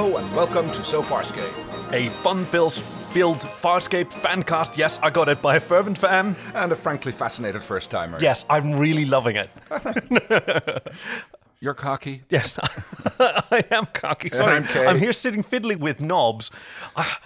[0.00, 1.92] Hello and welcome to So Farscape.
[1.92, 4.78] A fun filled Farscape fan cast.
[4.78, 6.34] Yes, I got it by a fervent fan.
[6.54, 8.16] And a frankly fascinated first timer.
[8.18, 9.50] Yes, I'm really loving it.
[11.60, 12.22] You're cocky.
[12.30, 12.58] Yes,
[13.20, 14.30] I am cocky.
[14.30, 16.50] Sorry, I'm I'm here sitting fiddling with knobs.
[16.96, 17.20] Ah,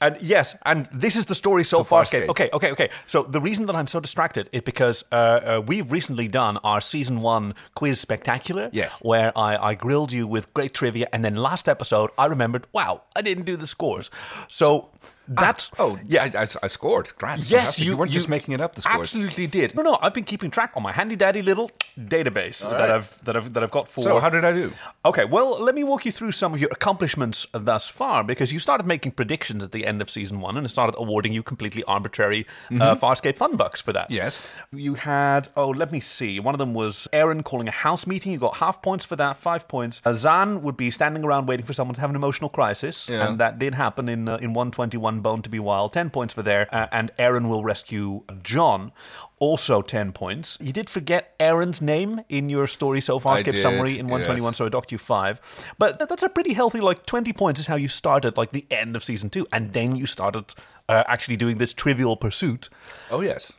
[0.00, 2.04] And yes, and this is the story so, So far.
[2.04, 2.28] Farscape.
[2.28, 2.90] Okay, okay, okay.
[3.06, 6.80] So the reason that I'm so distracted is because uh, uh, we've recently done our
[6.80, 8.70] season one quiz spectacular.
[8.72, 9.00] Yes.
[9.02, 13.02] Where I, I grilled you with great trivia, and then last episode I remembered, wow,
[13.16, 14.10] I didn't do the scores.
[14.48, 14.90] So
[15.28, 17.12] that's Oh, yeah, I, I, I scored.
[17.18, 17.40] Grand.
[17.42, 17.84] Yes, fantastic.
[17.84, 18.74] you, weren't just making it up.
[18.74, 19.00] The scores.
[19.00, 19.74] Absolutely did.
[19.74, 22.90] No, no, I've been keeping track on my handy dandy little database that.
[22.90, 24.02] I've that I've that I've got for.
[24.02, 24.72] So how did I do?
[25.04, 28.58] Okay, well, let me walk you through some of your accomplishments thus far because you
[28.58, 31.82] started making predictions at the end of season one and it started awarding you completely
[31.84, 34.04] arbitrary uh, Farscape fun bucks for that.
[34.04, 34.14] Mm-hmm.
[34.14, 34.46] Yes.
[34.72, 36.40] You had, oh, let me see.
[36.40, 38.32] One of them was Aeryn calling a house meeting.
[38.32, 40.00] You got half points for that, five points.
[40.04, 43.08] Azan would be standing around waiting for someone to have an emotional crisis.
[43.08, 43.28] Yeah.
[43.28, 44.54] And that did happen in, uh, in
[45.18, 45.92] 121 Bone to be Wild.
[45.92, 46.68] 10 points for there.
[46.74, 48.92] Uh, and Aeryn will rescue John.
[49.40, 50.58] Also 10 points.
[50.60, 54.06] You did forget Aeryn's name in your story so far, I skip did, summary in
[54.08, 54.56] 121, yes.
[54.56, 55.40] so I docked you five.
[55.78, 58.66] But that- that's a pretty healthy, like 20 points is how you started, like the
[58.70, 59.46] end of season two.
[59.52, 60.54] And then you started
[60.88, 62.68] uh, actually doing this trivial pursuit.
[63.10, 63.52] Oh yes.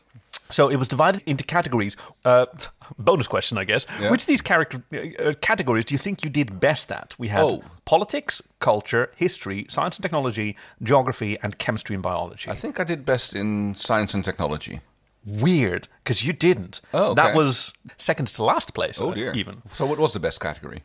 [0.51, 1.95] So it was divided into categories.
[2.25, 2.45] Uh,
[2.97, 3.85] bonus question, I guess.
[4.01, 4.09] Yeah.
[4.11, 7.15] Which of these character uh, categories do you think you did best at?
[7.19, 7.63] We had Oh.
[7.85, 12.49] politics, culture, history, science and technology, geography, and chemistry and biology.
[12.49, 14.81] I think I did best in science and technology.
[15.25, 16.81] Weird, because you didn't.
[16.93, 18.99] Oh, That was second to last place.
[19.01, 19.33] Oh dear.
[19.33, 19.61] even.
[19.67, 20.83] So what was the best category?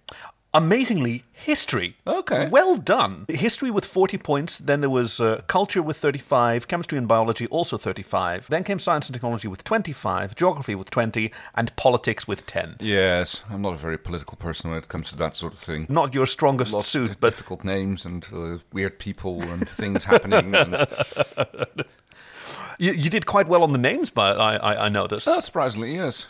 [0.55, 1.97] Amazingly, history.
[2.07, 2.49] Okay.
[2.49, 3.27] Well done.
[3.29, 4.59] History with 40 points.
[4.59, 8.47] Then there was uh, culture with 35, chemistry and biology also 35.
[8.49, 12.77] Then came science and technology with 25, geography with 20, and politics with 10.
[12.79, 15.87] Yes, I'm not a very political person when it comes to that sort of thing.
[15.89, 20.55] Not your strongest Lots suit, but difficult names and uh, weird people and things happening.
[20.55, 20.87] And,
[22.79, 25.29] you, you did quite well on the names, but I, I, I noticed.
[25.29, 26.27] uh, surprisingly, yes.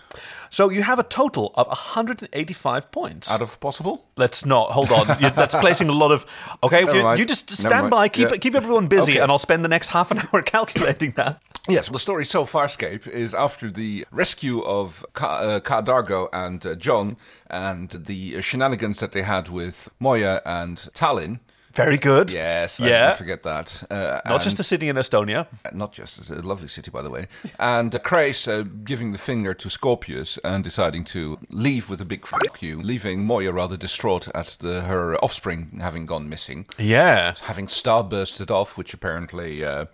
[0.50, 3.30] So you have a total of 185 points.
[3.30, 4.04] Out of possible.
[4.16, 5.08] Let's not hold on.
[5.20, 6.24] You, that's placing a lot of.
[6.62, 8.36] Okay, you, you just stand by, keep Yeah.
[8.36, 9.20] keep everyone busy, Okay.
[9.20, 11.40] and I'll spend the next half an hour calculating that.
[11.66, 16.28] Yes, well, the story so Farscape is after the rescue of Ka, uh, Ka Dargo
[16.32, 17.16] and uh, John
[17.48, 21.40] and the shenanigans that they had with Moya and Talyn.
[21.74, 22.32] Very good.
[22.32, 23.10] Yes, I yeah.
[23.12, 23.82] forget that.
[23.90, 25.46] Uh, Not just a city in Estonia.
[25.72, 27.26] not just it's a lovely city, by the way.
[27.58, 32.04] And uh, Crais uh, giving the finger to Scorpius and deciding to leave with a
[32.04, 37.34] big fuck you, leaving Moya rather distraught at the, her offspring having gone missing, Yeah.
[37.42, 39.64] having starbursted off, which apparently.
[39.64, 39.86] Uh,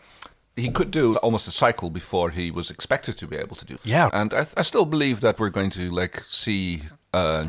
[0.57, 3.77] he could do almost a cycle before he was expected to be able to do.
[3.85, 4.11] Yeah.
[4.12, 6.83] and I, I still believe that we're going to like see
[7.15, 7.47] uh,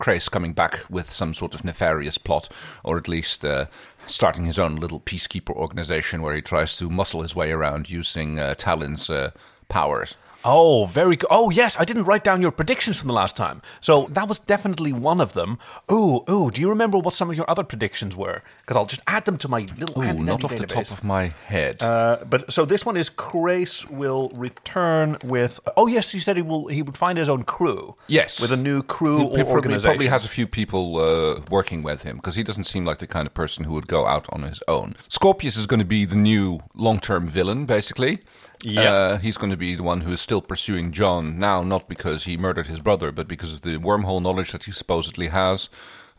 [0.00, 2.48] Crais coming back with some sort of nefarious plot,
[2.82, 3.66] or at least uh,
[4.06, 8.40] starting his own little peacekeeper organization where he tries to muscle his way around using
[8.40, 9.30] uh, Talyn's uh,
[9.68, 10.16] powers.
[10.44, 11.28] Oh, very good.
[11.30, 13.62] Oh, yes, I didn't write down your predictions from the last time.
[13.80, 15.58] So that was definitely one of them.
[15.90, 18.42] Ooh, ooh, do you remember what some of your other predictions were?
[18.60, 21.28] Because I'll just add them to my little Ooh, not off the top of my
[21.46, 21.82] head.
[21.82, 25.60] Uh, but so this one is Crais will return with.
[25.76, 26.68] Oh yes, he said he will.
[26.68, 27.96] He would find his own crew.
[28.06, 28.40] Yes.
[28.40, 29.90] with a new crew he or probably, organization.
[29.90, 33.06] probably has a few people uh, working with him because he doesn't seem like the
[33.06, 34.96] kind of person who would go out on his own.
[35.08, 38.20] Scorpius is going to be the new long-term villain, basically.
[38.64, 38.92] Yeah.
[38.92, 42.24] Uh, he's going to be the one who is still pursuing John now, not because
[42.24, 45.68] he murdered his brother, but because of the wormhole knowledge that he supposedly has.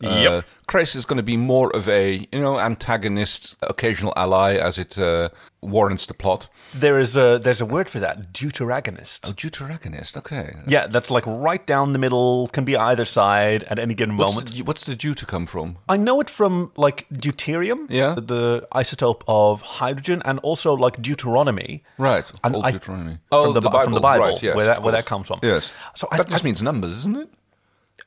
[0.02, 0.32] Yep.
[0.32, 4.78] Uh, Crais is going to be more of a you know antagonist, occasional ally as
[4.78, 5.28] it uh,
[5.60, 6.48] warrants the plot.
[6.74, 8.32] There is a there's a word for that.
[8.32, 9.20] Deuteragonist.
[9.28, 10.16] Oh, deuteragonist.
[10.16, 10.42] Okay.
[10.54, 12.48] That's- yeah, that's like right down the middle.
[12.48, 14.54] Can be either side at any given What's moment.
[14.54, 15.78] the, what's the dew to come from?
[15.88, 18.14] I know it from like deuterium, Yeah.
[18.16, 22.30] the isotope of hydrogen, and also like Deuteronomy, Right.
[22.44, 23.18] And Old I- Deuteronomy.
[23.30, 25.38] from the, Bi- from the Bible, Right, yes, where that where that comes from.
[25.42, 25.72] Yes.
[25.94, 27.28] So I, that just I- means numbers, isn't it?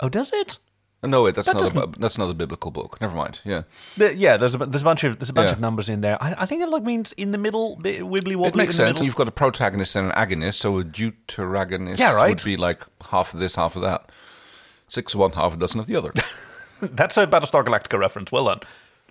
[0.01, 0.59] oh, does it?
[1.03, 2.99] No, wait, that's That not a, that's not a biblical book.
[2.99, 3.39] Never mind.
[3.45, 3.63] Yeah,
[3.95, 5.53] The- yeah, there's a there's a bunch of there's a bunch Yeah.
[5.53, 6.17] of numbers in there.
[6.21, 8.47] I, I think it like means in the middle, bit wibbly wobbly.
[8.47, 9.01] it makes in the sense.
[9.05, 12.29] You've got a protagonist and an agonist, so a deuteragonist Yeah, right.
[12.29, 12.81] would be like
[13.11, 14.09] half of this, half of that.
[14.87, 16.11] Six of one, half a dozen of the other.
[16.81, 18.31] That's a Battlestar Galactica reference.
[18.31, 18.59] Well done.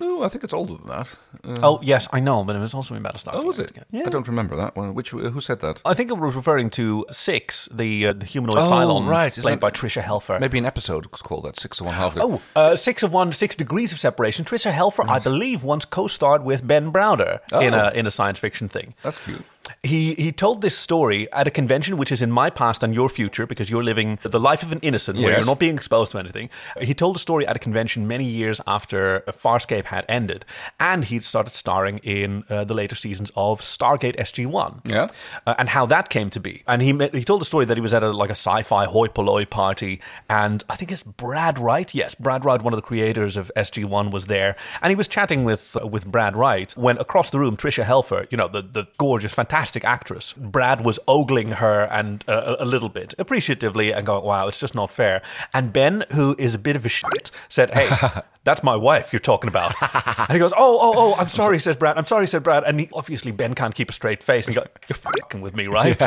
[0.01, 1.15] Oh, I think it's older than that.
[1.43, 3.31] Uh, Oh yes, I know, but it was also in Battlestar.
[3.33, 3.71] oh, was it?
[3.91, 4.03] Yeah.
[4.05, 4.93] I don't remember that one.
[4.93, 5.81] Which who said that?
[5.85, 9.31] I think it was referring to Six, the uh, the humanoid Oh, Cylon, right.
[9.33, 10.39] Played that- by Tricia Helfer.
[10.39, 11.57] Maybe an episode was called that.
[11.59, 12.17] Six of one, half.
[12.19, 14.43] Oh, uh, six of one, six degrees of separation.
[14.43, 17.87] Tricia Helfer, I believe, once co-starred with Ben Browder in Oh.
[17.87, 18.95] a in a science fiction thing.
[19.01, 19.43] that's cute.
[19.83, 23.09] He he told this story at a convention, which is in my past and your
[23.09, 25.39] future, because you're living the life of an innocent, where Yes.
[25.39, 26.49] you're not being exposed to anything.
[26.81, 30.45] He told the story at a convention many years after Farscape had ended,
[30.79, 34.81] and he'd started starring in uh, the later seasons of Stargate SG One.
[34.85, 35.07] Yeah.
[35.47, 36.63] uh, and how that came to be.
[36.67, 39.07] And he he told the story that he was at a like a sci-fi hoi
[39.07, 41.93] polloi party, and I think it's Brad Wright.
[41.95, 45.07] Yes, Brad Wright, one of the creators of SG One, was there, and he was
[45.07, 48.61] chatting with uh, with Brad Wright when across the room, Tricia Helfer, you know, the
[48.61, 53.91] the gorgeous, fantastic actress, Brad was ogling her and uh, a a little bit appreciatively
[53.93, 55.21] and going, "Wow, it's just not fair."
[55.53, 57.89] And Ben, who is a bit of a shit, said, "Hey."
[58.45, 59.73] That's my wife you're talking about.
[60.19, 61.97] And he goes, Oh, oh, oh, I'm sorry, says Brad.
[61.97, 62.63] I'm sorry, said Brad.
[62.63, 64.45] And he, obviously, Ben can't keep a straight face.
[64.45, 65.99] And he goes, You're fucking with me, right?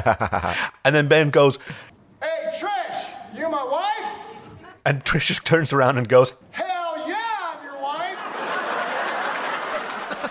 [0.85, 1.59] and then Ben goes,
[2.23, 4.55] Hey, Trish, you my wife?
[4.87, 7.17] and Trish just turns around and goes, Hell yeah,
[7.57, 8.19] I'm your wife.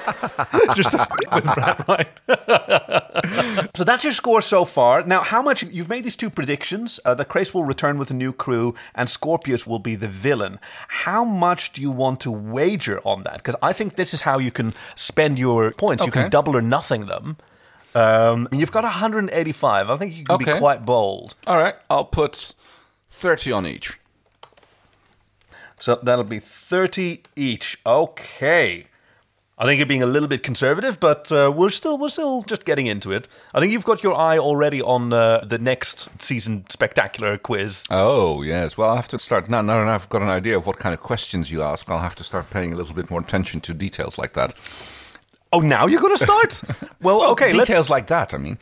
[0.76, 3.70] just to with Brad Wright.
[3.76, 5.04] so that's your score so far.
[5.04, 8.14] Now, how much you've made these two predictions uh, that Crais will return with a
[8.14, 10.60] new crew and Scorpius will be the villain.
[10.88, 13.38] How much do you want to wager on that?
[13.38, 16.06] Because I think this is how you can spend your points.
[16.06, 17.38] You can double or nothing them.
[17.96, 19.90] Um, you've got 185.
[19.90, 21.36] I think you can be quite bold.
[21.48, 22.54] All right, I'll put
[23.10, 24.00] 30 on each.
[25.80, 27.80] So that'll be 30 each.
[27.86, 28.86] Okay.
[29.60, 32.64] I think you're being a little bit conservative, but uh, we're still we're still just
[32.64, 33.28] getting into it.
[33.56, 37.84] I think you've got your eye already on uh, the next season spectacular quiz.
[37.90, 38.78] Oh, yes.
[38.78, 39.62] Well, I'll have to start now.
[39.64, 42.24] Now I've got an idea of what kind of questions you ask, I'll have to
[42.24, 44.54] start paying a little bit more attention to details like that.
[45.52, 46.62] Oh, now you're going to start?
[47.02, 47.54] well, okay.
[47.54, 48.60] Let's, details like that, I mean.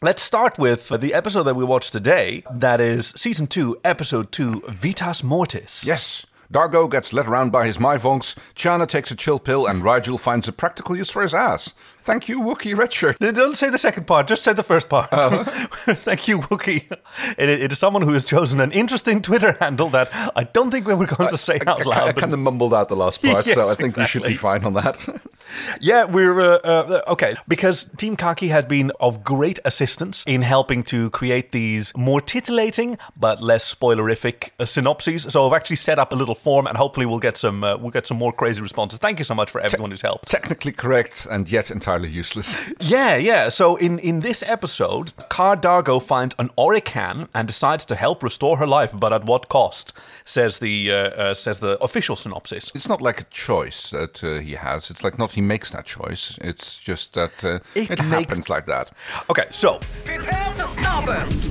[0.00, 2.42] let's start with the episode that we watched today.
[2.50, 5.84] That is season two, episode two, Vitas Mortis.
[5.84, 6.24] Yes.
[6.52, 10.48] Dargo gets led around by his mivonks, Chiana takes a chill pill, and Rygel finds
[10.48, 11.72] a practical use for his ass.
[12.02, 13.18] Thank you, Wookie Redshirt.
[13.18, 14.26] Don't say the second part.
[14.26, 15.08] Just say the first part.
[15.10, 16.90] Thank you, Wookie.
[17.38, 20.86] It, it is someone who has chosen an interesting Twitter handle that I don't think
[20.86, 22.08] we were going to say out I, loud.
[22.08, 24.64] I kind of mumbled out the last part, so I think we should be fine
[24.64, 25.08] on that.
[25.80, 30.82] Yeah, we're uh, uh, okay because Team Kaki has been of great assistance in helping
[30.84, 35.24] to create these more titillating but less spoilerific uh, synopses.
[35.24, 37.90] So I've actually set up a little form, and hopefully we'll get some uh, we'll
[37.90, 38.98] get some more crazy responses.
[38.98, 40.30] Thank you so much for everyone who's helped.
[40.30, 42.56] Technically correct and yet entirely useless.
[42.80, 43.48] Yeah, yeah.
[43.50, 48.56] So in, in this episode, Ka Dargo finds an Orican and decides to help restore
[48.58, 49.92] her life, but at what cost?
[50.24, 52.70] Says the uh, uh, says the official synopsis.
[52.74, 54.90] It's not like a choice that uh, he has.
[54.90, 56.38] It's like not he makes that choice.
[56.42, 58.90] It's just that uh, It it, makes- happens like that.
[59.30, 61.50] Okay, so Prepare to starburst!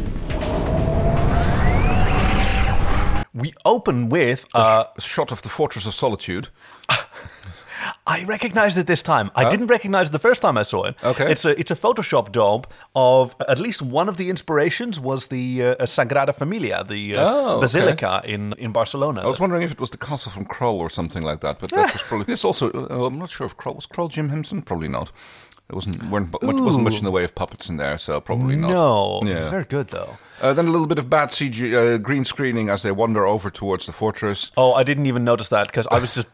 [3.33, 6.49] we open with uh, a shot of the Fortress of Solitude.
[8.11, 9.27] I recognized it this time.
[9.35, 10.95] I didn't recognize it the first time I saw it.
[11.11, 11.31] Okay.
[11.31, 15.45] it's a it's a Photoshop job of at least one of the inspirations was the
[15.63, 17.61] uh, Sagrada Familia, the uh, Oh, okay.
[17.61, 19.21] basilica in in Barcelona.
[19.21, 21.69] I was wondering if it was the castle from Krull or something like that, but
[21.71, 22.33] that was probably.
[22.33, 22.69] It's also.
[22.71, 24.61] Uh, I'm not sure if Krull was Krull Jim Henson.
[24.61, 25.11] Probably not.
[25.69, 28.57] It wasn't weren't, much- wasn't much in the way of puppets in there, so probably
[28.57, 28.71] not.
[28.71, 29.37] no, Yeah.
[29.37, 30.17] it's very good though.
[30.41, 33.49] Uh, then a little bit of bad CG uh, green screening as they wander over
[33.49, 34.51] towards the fortress.
[34.57, 36.27] Oh, I didn't even notice that because I was just.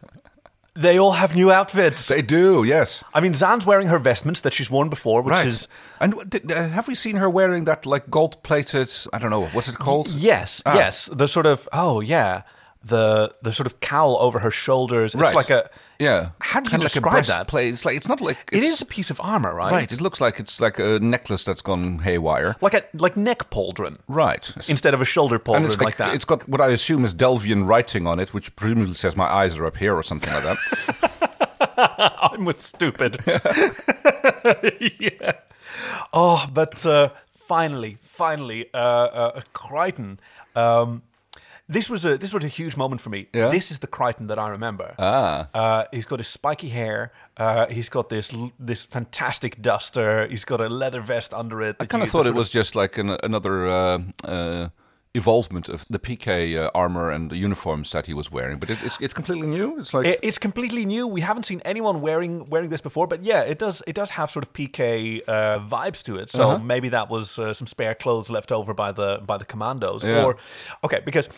[0.80, 2.06] They all have new outfits.
[2.06, 3.02] They do, yes.
[3.12, 5.46] I mean, Zhaan's wearing her vestments that she's worn before, which Right.
[5.46, 5.66] is
[6.00, 8.88] and did, uh, have we seen her wearing that like gold plated?
[9.12, 10.08] I don't know what's it called.
[10.08, 10.74] yes, Ah.
[10.76, 12.42] yes, the sort of oh yeah,
[12.84, 15.14] the the sort of cowl over her shoulders.
[15.14, 15.34] It's Right.
[15.34, 15.68] like a
[15.98, 16.30] Yeah.
[16.40, 17.34] How do you Kinda describe like that?
[17.48, 17.72] breastplate.
[17.74, 19.72] It's like it's not like It it's, a piece of armor, right?
[19.72, 19.92] right.
[19.92, 22.54] It looks like it's like a necklace that's gone haywire.
[22.60, 24.48] like a like neck pauldron Right.
[24.68, 26.14] instead of a shoulder pauldron and it's like that.
[26.14, 29.56] It's got what I assume is Delvian writing on it, which presumably says my eyes
[29.58, 32.14] are up here or something like that.
[32.22, 33.16] I'm with stupid.
[35.00, 35.32] yeah.
[36.12, 40.20] Oh, but uh, finally, finally, uh, uh, Crichton.
[40.54, 41.02] Um,
[41.68, 43.26] this was a this was a huge moment for me.
[43.34, 43.48] Yeah?
[43.50, 44.94] This is the Crichton that I remember.
[44.98, 47.12] Ah, uh, he's got his spiky hair.
[47.36, 50.26] Uh, he's got this this fantastic duster.
[50.28, 51.76] He's got a leather vest under it.
[51.80, 54.68] I kind of thought it was just like an, another uh, uh,
[55.14, 58.78] evolvement of the PK uh, armor and the uniforms that he was wearing, but it,
[58.84, 59.78] it's it's completely new.
[59.78, 61.06] It's like It- It's completely new.
[61.06, 64.30] We haven't seen anyone wearing wearing this before, but yeah, it does it does have
[64.30, 66.30] sort of PK uh, vibes to it.
[66.30, 66.58] So Uh-huh.
[66.58, 70.24] maybe that was uh, some spare clothes left over by the by the commandos, Yeah.
[70.24, 70.36] or
[70.82, 71.28] okay, because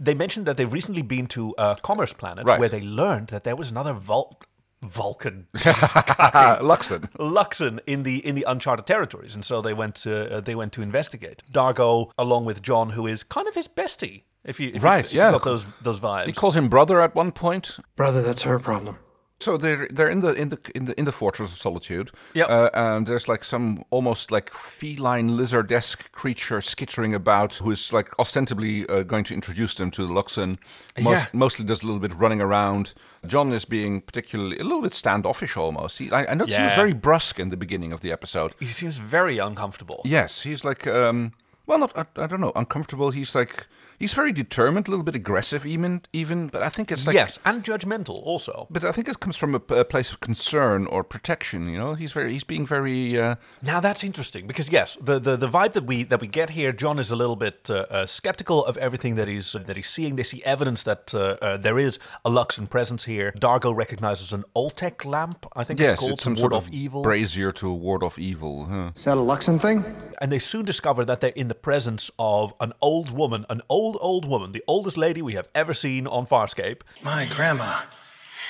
[0.00, 2.58] they mentioned that they've recently been to uh, Commerce Planet, Right.
[2.58, 4.40] where they learned that there was another Vul-
[4.82, 5.46] Vulcan.
[5.54, 7.10] Luxan.
[7.18, 10.72] Luxan in the in the uncharted territories, and so they went to uh, they went
[10.72, 11.42] to investigate.
[11.52, 15.04] Dargo, along with John, who is kind of his bestie, if you if you- Right,
[15.04, 15.32] if you yeah.
[15.32, 16.26] got those those vibes.
[16.26, 17.76] He calls him brother at one point.
[17.96, 18.98] Brother, that's her problem.
[19.40, 22.10] So they're they're in the in the in the in the fortress of solitude.
[22.34, 22.48] Yep.
[22.50, 28.08] Uh, and there's like some almost like feline lizard-esque creature skittering about, who is like
[28.18, 30.58] ostensibly uh, going to introduce them to the Luxan.
[31.00, 31.26] Most, Yeah.
[31.32, 32.92] Mostly does a little bit running around.
[33.26, 35.98] John is being particularly a little bit standoffish almost.
[35.98, 38.54] He, I, I noticed he was very brusque in the beginning of the episode.
[38.60, 40.02] He seems very uncomfortable.
[40.04, 41.32] Yes, he's like, um,
[41.66, 43.10] well, not I, I don't know, uncomfortable.
[43.10, 43.66] He's like,
[44.00, 46.48] he's very determined, a little bit aggressive, even, even.
[46.48, 48.66] But I think it's like, yes, and judgmental also.
[48.70, 51.68] But I think it comes from a, a place of concern or protection.
[51.68, 53.20] You know, he's very, he's being very.
[53.20, 56.50] Uh, Now that's interesting because yes, the, the, the vibe that we that we get
[56.50, 59.88] here, John is a little bit uh, uh, skeptical of everything that he's that he's
[59.88, 60.16] seeing.
[60.16, 63.32] They see evidence that uh, uh, there is a Luxan presence here.
[63.38, 66.62] Dargo recognizes an Oltec lamp, I think yes, it's called, it's some to sort ward
[66.62, 67.02] of off evil.
[67.02, 68.64] brazier to ward off evil.
[68.64, 68.90] Huh.
[68.96, 69.84] Is that a Luxan thing?
[70.20, 73.89] and they soon discover that they're in the presence of an old woman, an old
[73.90, 76.82] old old woman, the oldest lady we have ever seen on Farscape.
[77.02, 77.82] My grandma.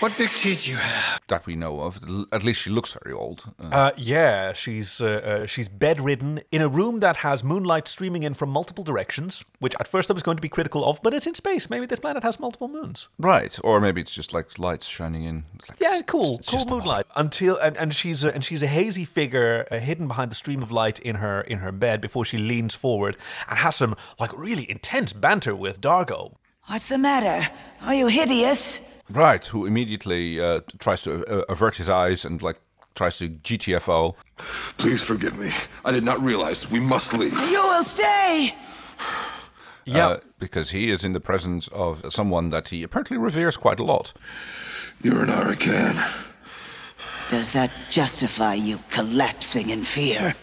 [0.01, 1.21] What big teeth you have.
[1.29, 2.01] That we know of.
[2.33, 3.45] At least she looks very old.
[3.63, 5.07] Uh, Uh, yeah, she's uh,
[5.43, 9.75] uh, she's bedridden in a room that has moonlight streaming in from multiple directions, which
[9.79, 11.69] at first I was going to be critical of, but it's in space.
[11.69, 13.09] Maybe this planet has multiple moons.
[13.19, 15.45] right, or maybe it's just like lights shining in.
[15.69, 17.07] Like, Yeah, it's- cool, it's cool moonlight.
[17.15, 20.63] Until and, and she's a, and she's a hazy figure uh, hidden behind the stream
[20.63, 23.17] of light in her in her bed before she leans forward
[23.49, 26.37] and has some like really intense banter with Dargo.
[26.69, 27.51] What's the matter?
[27.83, 28.81] Are you hideous?
[29.11, 32.59] Right, who immediately uh, tries to uh, avert his eyes and like
[32.95, 34.15] tries to GTFO.
[34.79, 35.53] Please forgive me.
[35.85, 37.33] I did not realize we must leave.
[37.51, 38.55] You will stay!
[39.87, 43.81] Yeah, Uh, because he is in the presence of someone that he apparently reveres quite
[43.81, 44.13] a lot.
[45.03, 45.97] You're an Orican.
[47.29, 50.35] Does that justify you collapsing in fear?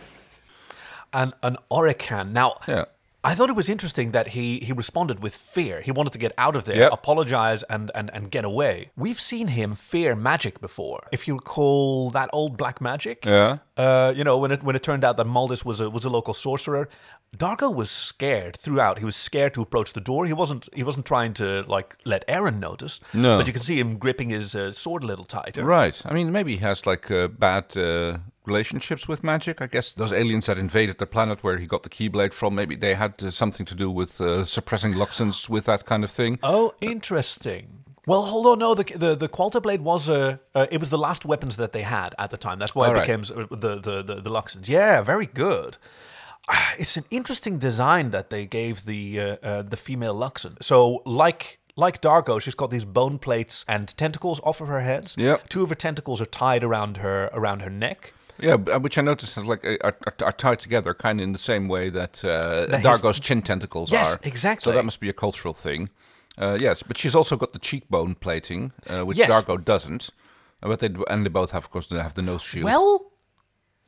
[1.14, 2.32] and an Orican.
[2.32, 2.86] Now, Yeah.
[3.24, 5.82] I thought it was interesting that he he responded with fear.
[5.82, 6.94] He wanted to get out of there, Yep.
[6.94, 8.92] apologize, and, and and get away.
[8.96, 11.02] We've seen him fear magic before.
[11.12, 13.58] If you recall that old black magic, Yeah.
[13.76, 16.10] uh, you know when it when it turned out that Maldis was a was a
[16.10, 16.88] local sorcerer,
[17.36, 19.00] Dargo was scared throughout.
[19.00, 20.25] He was scared to approach the door.
[20.25, 23.00] He wasn't he wasn't trying to like let Aeryn notice.
[23.13, 23.38] No.
[23.38, 25.63] but you can see him gripping his uh, sword a little tighter.
[25.63, 26.01] Right.
[26.05, 29.62] I mean, maybe he has like uh, bad uh, relationships with magic.
[29.62, 32.75] I guess those aliens that invaded the planet where he got the Keyblade from, maybe
[32.75, 36.39] they had uh, something to do with uh, suppressing Luxans with that kind of thing.
[36.43, 37.84] Oh, interesting.
[38.07, 38.60] Well, hold on.
[38.60, 41.74] No, the the the Qualta blade was a uh, it was the last weapons that
[41.74, 42.57] they had at the time.
[42.57, 43.05] That's why All it right.
[43.05, 44.69] became uh, the the the, the Luxans.
[44.69, 45.77] Yeah, very good.
[46.80, 50.62] It's an interesting design that they gave the uh, uh, the female Luxan.
[50.62, 51.60] So like.
[51.80, 55.12] Like Dargo, she's got these bone plates and tentacles off of her head.
[55.16, 55.48] Yep.
[55.48, 58.13] Two of her tentacles are tied around her around her neck.
[58.39, 61.24] Yeah, uh, which I noticed is like uh, are, are, are tied together, kind of
[61.25, 64.20] in the same way that, uh, his- Dargo's chin tentacles Yes, are.
[64.24, 64.63] exactly.
[64.72, 65.89] So that must be a cultural thing.
[66.36, 69.30] Uh, yes, but she's also got the cheekbone plating, uh, which Yes.
[69.30, 70.10] Dargo doesn't.
[70.63, 72.66] Uh, But they and they both have, of course, they have the nose shield.
[72.66, 73.12] Well,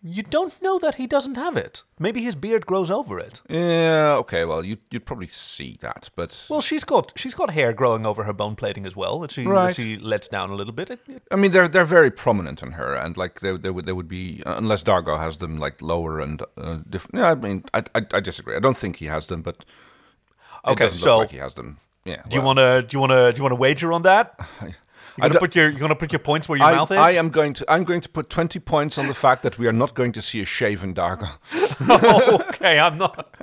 [0.02, 1.84] you don't know that he doesn't have it.
[2.00, 3.42] Maybe his beard grows over it.
[3.50, 4.46] yeah, okay.
[4.46, 8.24] Well, you you'd probably see that, but Well, she's got she's got hair growing over
[8.24, 10.90] her bone plating as well that she that she lets down a little bit.
[10.90, 13.86] It, it- I mean, they're they're very prominent on her, and like they they would
[13.86, 17.16] they would be uh, unless Dargo has them like lower and uh, different.
[17.16, 18.56] Yeah, I mean, I, I I disagree.
[18.56, 21.54] I don't think he has them, but it Okay, doesn't so- look like he has
[21.56, 21.78] them.
[22.06, 22.22] Yeah.
[22.30, 24.40] do you want to do you want to do you want to wager on that?
[25.24, 26.98] You gonna put your you gonna put your points where your I, mouth is.
[26.98, 29.68] I am going to I'm going to put twenty points on the fact that we
[29.68, 31.30] are not going to see a shaven Dargo.
[32.50, 33.36] okay, I'm not.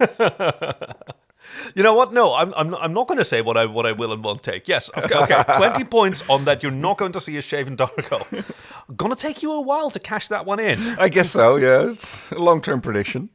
[1.74, 2.12] you know what?
[2.12, 4.22] No, I'm I'm not, I'm not going to say what I what I will and
[4.22, 4.68] won't take.
[4.68, 5.42] Yes, okay, okay.
[5.56, 6.62] twenty points on that.
[6.62, 8.44] You're not going to see a shaven Dargo.
[8.96, 10.78] Gonna take you a while to cash that one in.
[10.98, 11.56] I guess so.
[11.56, 13.30] Yes, a long term prediction.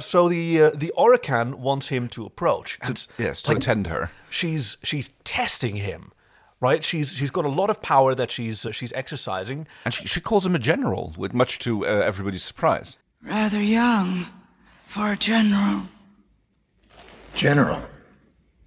[0.00, 2.78] So the uh, the Orican wants him to approach.
[2.82, 4.10] And Yes, to like, attend her.
[4.28, 6.12] she's she's testing him,
[6.64, 6.82] right?
[6.82, 9.66] She's she's got a lot of power that she's uh, she's exercising.
[9.84, 12.96] And she, she calls him a general, with much to uh, everybody's surprise.
[13.22, 14.26] Rather young
[14.86, 15.82] for a general.
[17.34, 17.82] General.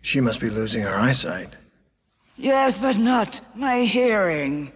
[0.02, 1.56] She must be losing her eyesight.
[2.36, 4.72] Yes, but not my hearing.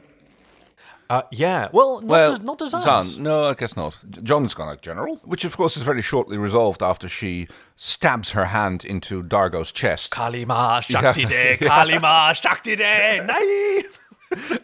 [1.11, 3.17] Uh, yeah, well, not well, to, not Zhaan's.
[3.17, 3.99] Zhaan, no, I guess not.
[4.23, 8.45] John's gone like general, which of course is very shortly resolved after she stabs her
[8.45, 10.13] hand into Dargo's chest.
[10.13, 13.83] Kalima Shakti De, Kalima Shakti De, Nai!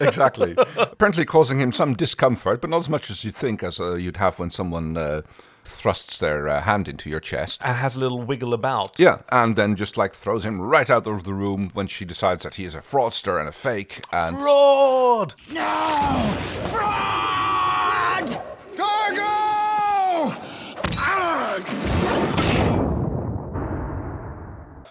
[0.00, 0.54] exactly.
[0.78, 4.16] Apparently causing him some discomfort, but not as much as you'd think as uh, you'd
[4.16, 5.20] have when someone uh,
[5.68, 7.60] thrusts their uh, hand into your chest.
[7.64, 8.98] And has a little wiggle about.
[8.98, 12.42] Yeah, and then just like throws him right out of the room when she decides
[12.42, 14.00] that he is a fraudster and a fake.
[14.12, 15.34] And Fraud!
[15.52, 16.34] No!
[16.70, 18.42] Fraud!
[18.76, 19.24] Dargo!
[20.96, 21.98] Ah!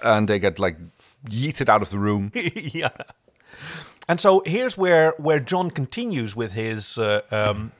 [0.03, 0.77] and they get like
[1.29, 2.31] yeeted out of the room.
[2.55, 2.89] yeah.
[4.07, 6.97] And so here's where where John continues with his.
[6.97, 7.71] Uh, um,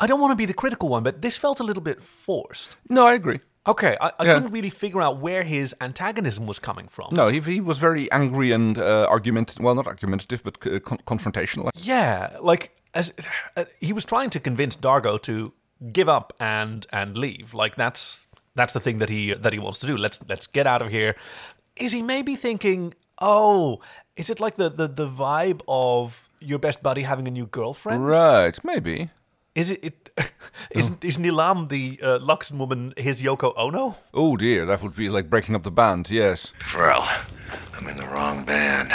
[0.00, 2.76] I don't want to be the critical one, but this felt a little bit forced.
[2.88, 3.40] No, I agree.
[3.66, 4.34] Okay, I, I Yeah.
[4.34, 7.08] couldn't really figure out where his antagonism was coming from.
[7.12, 9.62] No, he, he was very angry and uh, argumentative.
[9.64, 11.70] Well, not argumentative, but uh, con- confrontational.
[11.74, 13.12] Yeah, like as
[13.56, 15.52] uh, he was trying to convince Dargo to
[15.92, 17.54] give up and and leave.
[17.54, 19.96] Like that's that's the thing that he that he wants to do.
[19.96, 21.14] Let's let's get out of here.
[21.76, 22.92] Is he maybe thinking,
[23.22, 23.80] oh,
[24.16, 28.06] is it like the the, the vibe of your best buddy having a new girlfriend?
[28.06, 29.08] Right, maybe.
[29.54, 29.84] Is it?
[29.84, 30.10] it
[30.72, 33.96] is, is Nilaam the uh, Luxan woman his Yoko Ono?
[34.12, 36.52] Oh dear, that would be like breaking up the band, yes.
[36.58, 37.06] Pharrell,
[37.78, 38.92] I'm in the wrong band.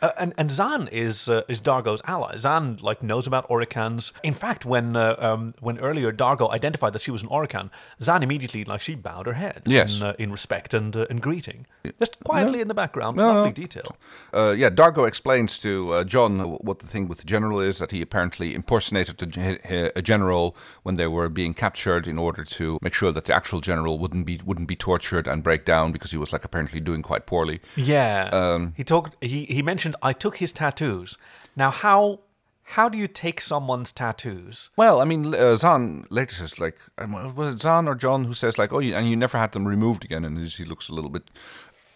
[0.00, 2.34] Uh, and and Zhaan is uh, is Dargo's ally.
[2.36, 4.12] Zhaan like knows about Oricans.
[4.22, 8.22] In fact, when uh, um, when earlier Dargo identified that she was an Orican, Zhaan
[8.22, 9.96] immediately like she bowed her head Yes.
[10.00, 11.66] in, uh, in respect and uh, and greeting,
[11.98, 13.16] just quietly in the background.
[13.16, 13.52] No, lovely no.
[13.54, 13.96] detail.
[14.32, 17.90] Uh, yeah, Dargo explains to uh, John what the thing with the general is that
[17.90, 22.94] he apparently impersonated a, a general when they were being captured in order to make
[22.94, 26.18] sure that the actual general wouldn't be wouldn't be tortured and break down because he
[26.18, 27.60] was like apparently doing quite poorly.
[27.76, 29.16] Yeah, Um, he talked.
[29.20, 31.16] He he mentioned I took his tattoos.
[31.56, 32.20] Now how
[32.62, 34.68] how do you take someone's tattoos?
[34.76, 38.34] Well, I mean, uh, Zhaan later says like, um, was it Zhaan or John who
[38.34, 40.92] says like, oh, you, and you never had them removed again, and he looks a
[40.92, 41.30] little bit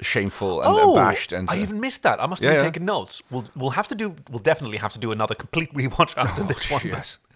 [0.01, 1.31] shameful and oh, abashed.
[1.33, 2.23] And I uh, even missed that.
[2.23, 2.71] I must have Yeah, been yeah.
[2.71, 3.23] taking notes.
[3.31, 4.17] We'll we'll have to do.
[4.31, 6.83] We'll definitely have to do another complete rewatch after this one.
[6.85, 7.19] Oh, yes.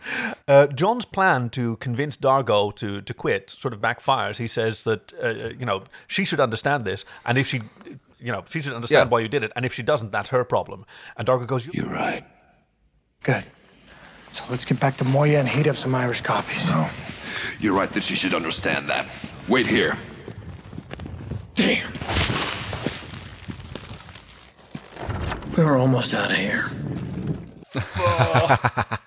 [0.46, 4.36] Uh, John's plan to convince Dargo to to quit sort of backfires.
[4.36, 7.62] He says that uh, you know she should understand this, and if she,
[8.18, 9.10] you know, she should understand Yeah.
[9.12, 10.84] why you did it, and if she doesn't, that's her problem.
[11.16, 12.24] And Dargo goes, You're right.
[13.22, 13.44] Good.
[14.32, 16.70] So let's get back to Moya and heat up some Irish coffees.
[17.60, 19.06] You're right that she should understand that.
[19.48, 19.96] Wait here.
[21.54, 21.90] Damn.
[25.56, 26.66] We were almost out of here.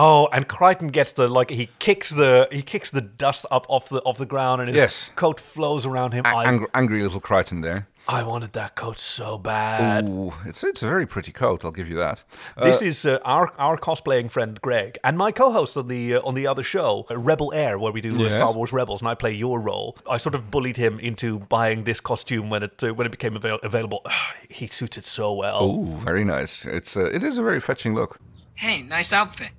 [0.00, 3.88] Oh, and Crichton gets the like he kicks the he kicks the dust up off
[3.88, 5.10] the off the ground, and his Yes.
[5.16, 6.24] coat flows around him.
[6.24, 7.88] a- I, angry, angry little Crichton there.
[8.10, 10.08] I wanted that coat so bad.
[10.08, 11.62] Ooh, it's it's a very pretty coat.
[11.64, 12.22] I'll give you that.
[12.56, 16.34] This is uh, our our cosplaying friend Greg and my co-host on the uh, on
[16.34, 18.34] the other show, uh, Rebel Air, where we do uh, Yes.
[18.34, 19.98] Star Wars Rebels, and I play your role.
[20.08, 23.36] I sort of bullied him into buying this costume when it uh, when it became
[23.36, 24.00] avail- available.
[24.48, 25.64] he suits it so well.
[25.68, 26.64] Ooh, very nice.
[26.64, 28.18] It's uh, it is a very fetching look.
[28.54, 29.50] Hey, nice outfit.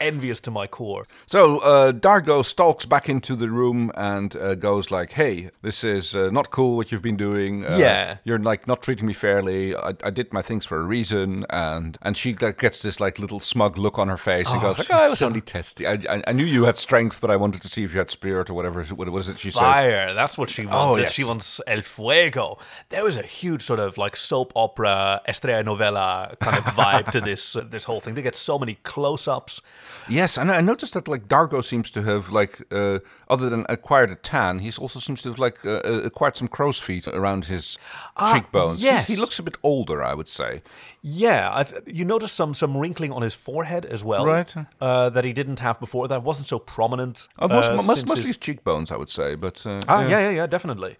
[0.00, 1.06] Envious to my core.
[1.26, 6.14] So uh, Dargo stalks back into the room and uh, goes like, "Hey, this is
[6.14, 7.64] uh, not cool what you've been doing.
[7.64, 8.16] Uh, Yeah.
[8.24, 9.74] you're like not treating me fairly.
[9.76, 13.18] I, I did my things for a reason." And and she like, gets this like
[13.18, 15.86] little smug look on her face and Oh, goes like, "Oh, "I was only testing.
[15.86, 18.10] I, I, I knew you had strength, but I wanted to see if you had
[18.10, 18.82] spirit or whatever.
[18.84, 20.12] What was it she says?" Fire.
[20.14, 20.78] That's what she wanted.
[20.78, 21.12] Oh, yes.
[21.12, 22.58] She wants El Fuego.
[22.90, 27.20] There was a huge sort of like soap opera, estrella novela kind of vibe to
[27.30, 28.14] this uh, this whole thing.
[28.14, 29.62] They get so many close-ups.
[30.08, 34.10] Yes, and I noticed that like Dargo seems to have like uh, other than acquired
[34.10, 37.44] a tan, he also seems to have like uh, uh, acquired some crow's feet around
[37.46, 37.78] his
[38.32, 38.82] cheekbones.
[38.82, 39.08] He- Ah, yes.
[39.08, 40.62] he, looks a bit older, I would say.
[41.02, 44.54] Yeah, I th- you notice some some wrinkling on his forehead as well, Right.
[44.80, 46.08] Uh, that he didn't have before.
[46.08, 47.28] That wasn't so prominent.
[47.38, 49.34] Uh, most, uh, most, mostly his- his cheekbones, I would say.
[49.36, 50.96] But uh, Ah, yeah, yeah, yeah, definitely.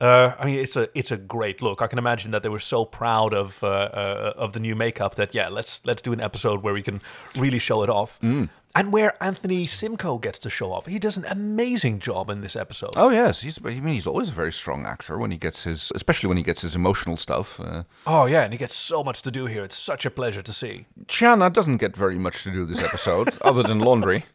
[0.00, 1.82] Uh, I mean, it's a it's a great look.
[1.82, 5.16] I can imagine that they were so proud of uh, uh, of the new makeup
[5.16, 7.00] that yeah, let's let's do an episode where we can
[7.36, 8.48] really show it off, Mm.
[8.76, 10.86] and where Anthony Simcoe gets to show off.
[10.86, 12.92] He does an amazing job in this episode.
[12.94, 13.58] Oh yes, he's.
[13.64, 16.44] I mean, he's always a very strong actor when he gets his, especially when he
[16.44, 17.58] gets his emotional stuff.
[17.58, 19.64] Uh, Oh yeah, and he gets so much to do here.
[19.64, 20.86] It's such a pleasure to see.
[21.06, 24.26] Chiana doesn't get very much to do this episode, other than laundry.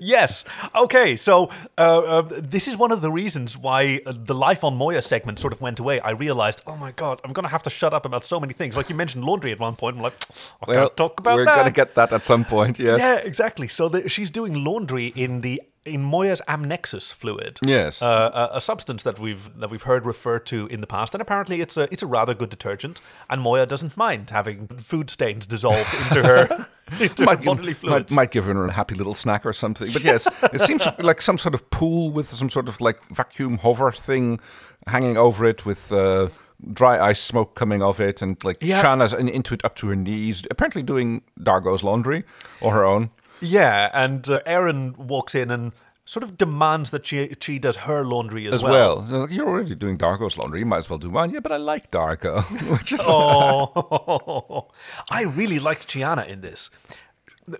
[0.00, 0.44] Yes.
[0.74, 1.16] Okay.
[1.16, 5.02] So uh, uh, this is one of the reasons why uh, the Life on Moya
[5.02, 6.00] segment sort of went away.
[6.00, 8.76] I realized, oh my god, I'm gonna have to shut up about so many things.
[8.76, 9.96] Like you mentioned laundry at one point.
[9.96, 10.14] I'm like,
[10.62, 11.36] I can't talk about that.
[11.36, 12.78] We're going to get that at some point.
[12.78, 13.00] Yes.
[13.00, 13.68] Yeah, exactly.
[13.68, 17.58] So the, she's doing laundry in the in Moya's amnexus fluid.
[17.64, 18.02] Yes.
[18.02, 21.20] uh, a, a substance that we've that we've heard referred to in the past, and
[21.22, 23.00] apparently it's a it's a rather good detergent.
[23.30, 26.66] And Moya doesn't mind having food stains dissolved into her
[27.00, 28.12] into her bodily might, fluids.
[28.12, 29.90] might give her a happy little snack or something.
[29.92, 33.58] But yes, it seems like some sort of pool with some sort of like vacuum
[33.58, 34.40] hover thing
[34.86, 36.28] hanging over it with uh,
[36.72, 38.82] dry ice smoke coming off it, and like Yeah.
[38.82, 42.24] Chiana's in, into it up to her knees, apparently doing Dargo's laundry
[42.60, 43.10] or her own.
[43.40, 45.72] Yeah, and uh, Aeryn walks in and
[46.04, 49.74] sort of demands that she she does her laundry as, As well, Like, you're already
[49.74, 50.60] doing Dargo's laundry.
[50.60, 51.30] You might as well do mine.
[51.30, 52.42] Yeah, but I like Dargo.
[52.72, 54.68] Which is Oh,
[55.10, 56.70] I really liked Chiana in this.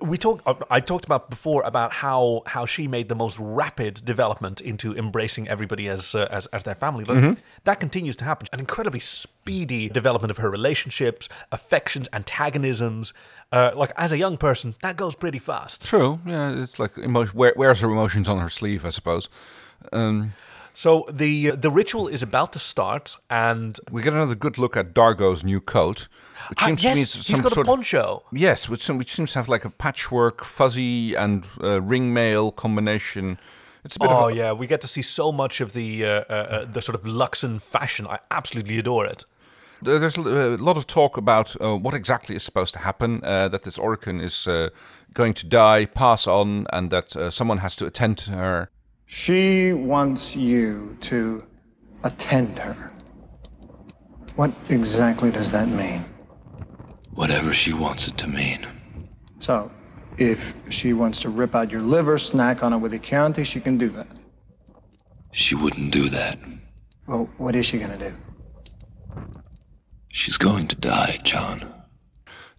[0.01, 0.47] We talked.
[0.47, 4.95] uh, I talked about before about how how she made the most rapid development into
[4.97, 7.05] embracing everybody as uh, as as their family.
[7.05, 8.49] Like, That continues to happen.
[8.53, 13.13] An incredibly speedy development of her relationships, affections, antagonisms.
[13.51, 15.87] Uh, like as a young person, that goes pretty fast.
[15.87, 16.21] True.
[16.27, 17.37] Yeah, it's like emotion.
[17.39, 19.29] Wear, wears her emotions on her sleeve, I suppose.
[19.93, 20.33] Um,
[20.75, 24.95] So the the ritual is about to start, and we get another good look at
[24.95, 26.09] Dargo's new coat,
[26.49, 28.23] which Ah, seems yes, to me he's some got a sort of poncho.
[28.33, 33.39] yes, which, which seems to have like a patchwork, fuzzy and uh, ring mail combination.
[33.85, 36.05] It's a bit Oh of a, yeah, we get to see so much of the
[36.05, 38.07] uh, uh, uh, the sort of Luxan fashion.
[38.07, 39.25] I absolutely adore it.
[39.87, 43.21] Uh, There's a lot of talk about uh, what exactly is supposed to happen.
[43.23, 44.69] Uh, that this Orican is uh,
[45.15, 48.71] going to die, pass on, and that uh, someone has to attend to her.
[49.07, 51.45] She wants you to
[52.03, 52.91] attend her.
[54.37, 56.05] What exactly does that mean?
[57.19, 58.65] Whatever she wants it to mean.
[59.41, 59.73] So,
[60.19, 63.61] if she wants to rip out your liver, snack on it with a Chianti, she
[63.61, 64.07] can do that.
[65.33, 66.39] She wouldn't do that.
[67.09, 68.15] Well, what is she gonna do?
[70.11, 71.75] She's going to die, John.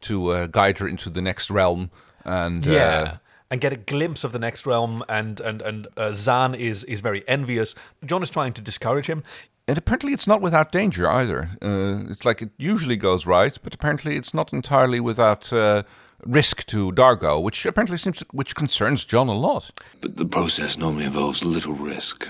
[0.01, 1.89] to uh, guide her into the next realm.
[2.25, 3.17] And uh, Yeah.
[3.49, 6.99] and get a glimpse of the next realm, and and and uh, Zhaan is is
[7.01, 7.75] very envious.
[8.05, 9.23] John is trying to discourage him.
[9.69, 11.51] And apparently it's not without danger either.
[11.61, 15.83] Uh, it's like it usually goes right, but apparently it's not entirely without uh,
[16.25, 19.69] risk to Dargo, which apparently seems to, which concerns John a lot.
[20.01, 22.27] But the process normally involves little risk.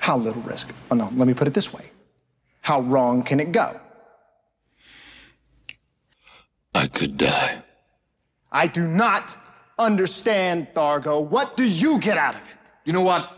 [0.00, 0.74] How little risk?
[0.90, 1.84] Oh no, let me put it this way.
[2.62, 3.80] How wrong can it go?
[6.74, 7.62] I could die.
[8.50, 9.36] I do not
[9.78, 11.24] understand, Dargo.
[11.24, 12.58] What do you get out of it?
[12.84, 13.30] You know what?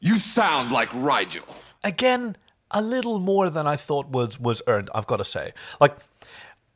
[0.00, 1.44] You sound like Rygel.
[1.84, 2.34] Again,
[2.70, 4.90] a little more than I thought was was earned.
[4.94, 5.96] I've got to say, like.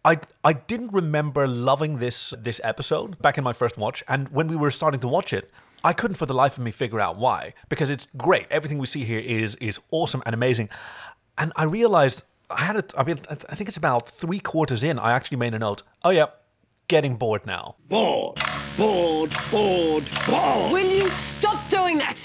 [0.03, 4.48] I, I didn't remember loving this this episode back in my first watch, and when
[4.48, 5.50] we were starting to watch it,
[5.85, 7.53] I couldn't for the life of me figure out why.
[7.68, 10.70] Because it's great, everything we see here is is awesome and amazing,
[11.37, 12.94] and I realized I had it.
[12.96, 14.98] I mean, I I think it's about three quarters in.
[14.98, 15.83] I actually made a note.
[16.03, 16.29] Oh yeah,
[16.88, 17.76] getting bored now.
[17.90, 18.38] Bored,
[18.79, 20.72] bored, bored, bored.
[20.72, 22.16] Will you stop doing that?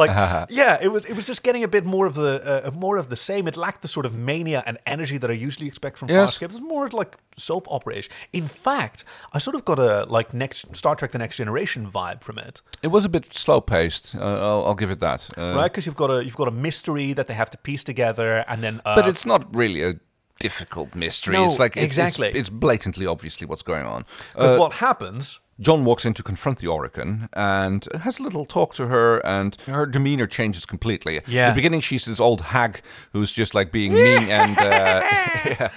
[0.00, 2.32] Like, yeah, it was it was just getting a bit more of the
[2.66, 3.46] uh, more of the same.
[3.50, 6.18] It lacked the sort of mania and energy that I usually expect from Yes.
[6.20, 6.42] Farscape.
[6.50, 8.08] It was more like soap opera-ish.
[8.32, 12.22] In fact, I sort of got a like next Star Trek: The Next Generation vibe
[12.22, 14.14] from it, It was a bit slow paced.
[14.14, 15.28] Uh, I'll, I'll give it that.
[15.36, 15.70] Uh, right?
[15.70, 18.62] Because you've got a you've got a mystery that they have to piece together, and
[18.62, 19.94] then uh, But it's not really a
[20.40, 21.34] difficult mystery.
[21.34, 22.28] No, it's like it's, exactly.
[22.28, 24.04] It's, it's blatantly obviously what's going on.
[24.34, 25.40] 'cause Uh, what happens.
[25.60, 29.56] John walks in to confront the Orican and has a little talk to her, and
[29.66, 31.20] her demeanor changes completely.
[31.26, 31.48] Yeah.
[31.48, 32.80] In the beginning, she's this old hag
[33.12, 34.58] who's just like being mean and.
[34.58, 35.02] Uh,
[35.44, 35.70] yeah.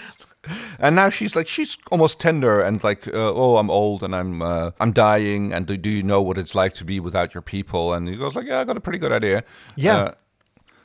[0.78, 4.42] And now she's like she's almost tender and like uh, oh I'm old and I'm
[4.42, 7.42] uh, I'm dying and do, do you know what it's like to be without your
[7.42, 9.46] people and he goes like yeah I got a pretty good idea
[9.78, 9.96] Yeah.
[9.96, 10.14] Uh,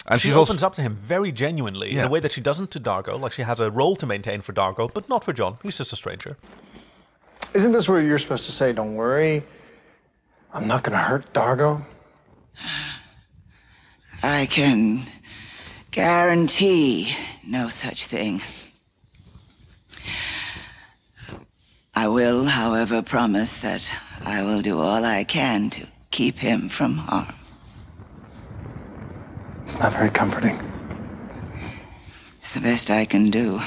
[0.07, 2.71] and She opens also up to him very genuinely in a way that she doesn't
[2.71, 3.21] to Dargo.
[3.21, 5.59] Like she has a role to maintain for Dargo, but not for John.
[5.63, 6.37] He's just a stranger.
[7.55, 9.43] Isn't this where you're supposed to say, don't worry,
[10.53, 11.85] I'm not gonna hurt Dargo?
[14.23, 15.07] I can
[15.91, 17.15] guarantee
[17.47, 18.43] no such thing.
[21.95, 23.93] I will, however, promise that
[24.25, 27.35] I will do all I can to keep him from harm.
[29.63, 30.59] It's not very comforting.
[32.37, 33.61] It's the best I can do.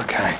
[0.00, 0.36] Okay.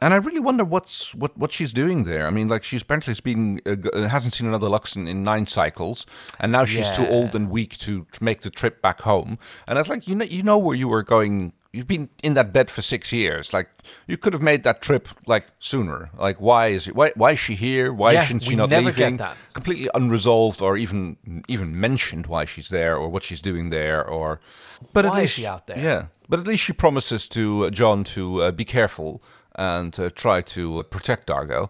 [0.00, 2.26] And I really wonder what's what, what she's doing there.
[2.26, 6.06] I mean, like she's apparently been uh, uh, hasn't seen another Luxan in nine cycles,
[6.40, 9.38] and now she's too old and weak to, to make the trip back home.
[9.68, 11.52] And I was like, you know, you know where you were going.
[11.72, 13.52] You've been in that bed for six years.
[13.52, 13.70] Like
[14.08, 16.10] you could have made that trip like sooner.
[16.18, 16.96] Like why is it?
[16.96, 17.92] Why why is she here?
[17.92, 19.16] Why Yeah, shouldn't she we not never get leaving?
[19.18, 19.36] that.
[19.54, 24.40] Completely unresolved, or even even mentioned why she's there or what she's doing there, or.
[24.92, 25.78] But at Why is she out there?
[25.78, 29.22] Yeah, but at least she promises to uh, John to uh, be careful
[29.54, 31.68] and uh, try to uh, protect Dargo,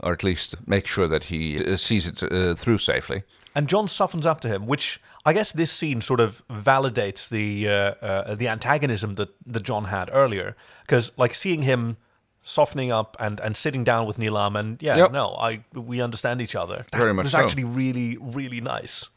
[0.00, 3.22] or at least make sure that he uh, sees it uh, through safely.
[3.54, 7.68] and John softens up to him, which I guess this scene sort of validates the
[7.68, 7.72] uh,
[8.04, 11.96] uh, the antagonism that that John had earlier, because like seeing him
[12.42, 15.12] softening up and, and sitting down with Nilaam, and yeah, Yep.
[15.12, 16.84] no, I we understand each other.
[16.92, 17.38] Very much was so.
[17.38, 19.08] actually really really nice.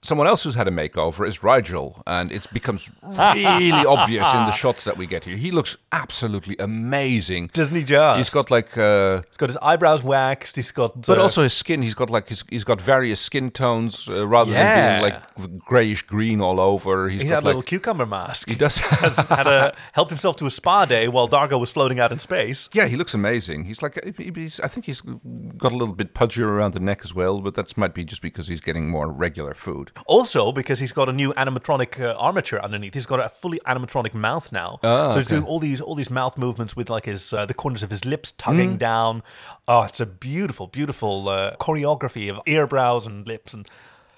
[0.00, 4.52] Someone else who's had a makeover is Rygel, and it becomes really obvious in the
[4.52, 5.36] shots that we get here.
[5.36, 7.50] He looks absolutely amazing.
[7.52, 8.16] Doesn't he just?
[8.18, 10.54] He's got like, uh, He's got his eyebrows waxed.
[10.54, 11.04] He's got.
[11.04, 11.82] but uh, also his skin.
[11.82, 15.00] He's got like his, he's got various skin tones uh, rather Yeah.
[15.00, 15.12] than being
[15.56, 17.08] like grayish green all over.
[17.08, 18.48] He's he got had a little cucumber mask.
[18.48, 18.78] he does.
[18.78, 22.68] had a helped himself to a spa day while Dargo was floating out in space.
[22.72, 23.64] yeah, he looks amazing.
[23.64, 27.12] He's like he's, I think he's got a little bit pudgier around the neck as
[27.14, 29.87] well, but that might be just because he's getting more regular food.
[30.06, 34.14] Also, because he's got a new animatronic uh, armature underneath, he's got a fully animatronic
[34.14, 34.78] mouth now.
[34.82, 35.36] Ah, so he's okay.
[35.36, 38.04] doing all these all these mouth movements with like his uh, the corners of his
[38.04, 39.22] lips tugging down.
[39.66, 43.66] Oh, it's a beautiful, beautiful uh, choreography of earbrows and lips and.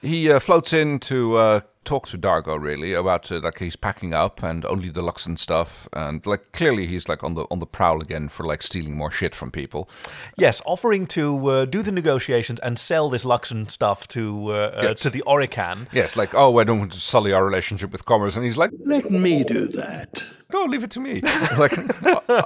[0.03, 4.15] He uh, floats in to uh, talk to Dargo really about uh, like he's packing
[4.15, 7.67] up and only the Luxan stuff, and like clearly he's like on the on the
[7.67, 9.91] prowl again for like stealing more shit from people.
[10.39, 14.81] Yes, offering to uh, do the negotiations and sell this Luxan stuff to uh, uh,
[14.85, 15.01] Yes.
[15.01, 15.87] to the Orican.
[15.93, 18.71] Yes, like oh, I don't want to sully our relationship with commerce, and he's like,
[18.85, 20.25] Let me do that.
[20.53, 21.21] no, leave it to me.
[21.59, 21.77] like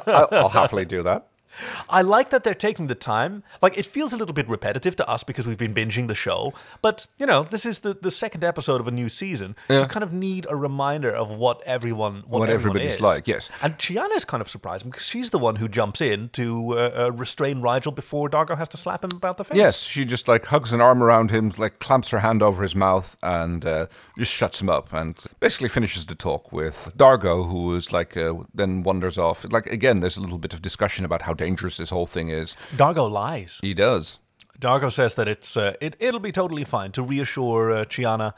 [0.08, 1.28] I'll, I'll happily do that.
[1.88, 3.42] I like that they're taking the time.
[3.62, 6.52] Like it feels a little bit repetitive to us because we've been binging the show,
[6.82, 9.56] but you know, this is the, the second episode of a new season.
[9.68, 13.00] You kind of need a reminder of what everyone what, What everyone everybody's is.
[13.00, 13.50] like, yes.
[13.62, 17.06] And Chiana is kind of surprising because she's the one who jumps in to uh,
[17.08, 19.56] uh, restrain Rygel before Dargo has to slap him about the face.
[19.56, 22.74] Yes, she just like hugs an arm around him, like clamps her hand over his
[22.74, 23.86] mouth, and uh,
[24.18, 28.34] just shuts him up, and basically finishes the talk with Dargo, who is like uh,
[28.54, 29.44] then wanders off.
[29.50, 32.56] Like again, there's a little bit of discussion about how dangerous this whole thing is.
[32.76, 33.60] Dargo lies.
[33.62, 34.18] He does.
[34.60, 38.32] Dargo says that it's uh, it it'll be totally fine to reassure uh, Chiana.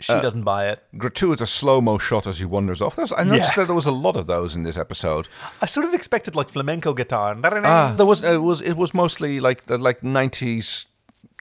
[0.00, 0.78] She doesn't buy it.
[0.98, 2.96] gratuitous slow mo shot as he wanders off.
[2.96, 3.56] There's, I noticed Yeah.
[3.62, 5.28] that there was a lot of those in this episode.
[5.64, 7.36] I sort of expected like flamenco guitar.
[7.44, 10.86] Ah, there was it was it was mostly like the like nineties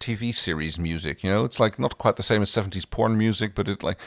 [0.02, 1.24] TV series music.
[1.24, 3.98] You know, it's like not quite the same as seventies porn music, but it like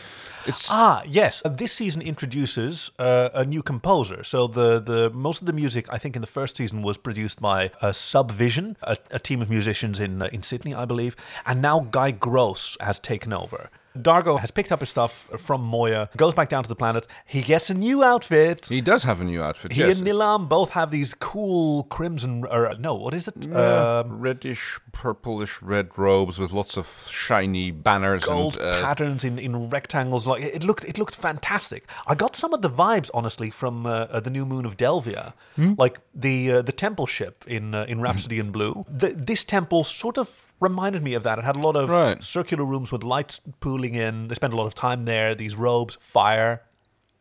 [0.46, 1.42] it's Ah, yes.
[1.44, 4.24] Uh, This season introduces uh, a new composer.
[4.24, 7.40] So the, the most of the music, I think, in the first season was produced
[7.40, 11.14] by uh, Subvision, a, a team of musicians in uh, in Sydney, I believe.
[11.46, 13.70] And now Guy Gross has taken over.
[13.96, 17.06] Dargo has picked up his stuff from Moya, goes back down to the planet.
[17.26, 18.66] He gets a new outfit.
[18.68, 19.72] he does have a new outfit.
[19.72, 23.46] He yes, and Nilam both have these cool crimson, or uh, no, what is it?
[23.52, 29.24] Uh, Um, reddish, purplish red robes with lots of shiny banners gold and uh, patterns
[29.24, 30.26] in, in rectangles.
[30.26, 31.88] Like it looked, it looked fantastic.
[32.06, 35.34] I got some of the vibes, honestly, from uh, uh, the new moon of Delvia,
[35.56, 35.74] Hmm?
[35.78, 38.84] like the uh, the temple ship in uh, in Rhapsody in Blue.
[38.88, 40.28] The, this temple sort of
[40.60, 41.38] reminded me of that.
[41.38, 42.22] It had a lot of Right.
[42.22, 44.28] circular rooms with lights pooling in.
[44.28, 45.34] They spend a lot of time there.
[45.34, 46.62] These robes, fire.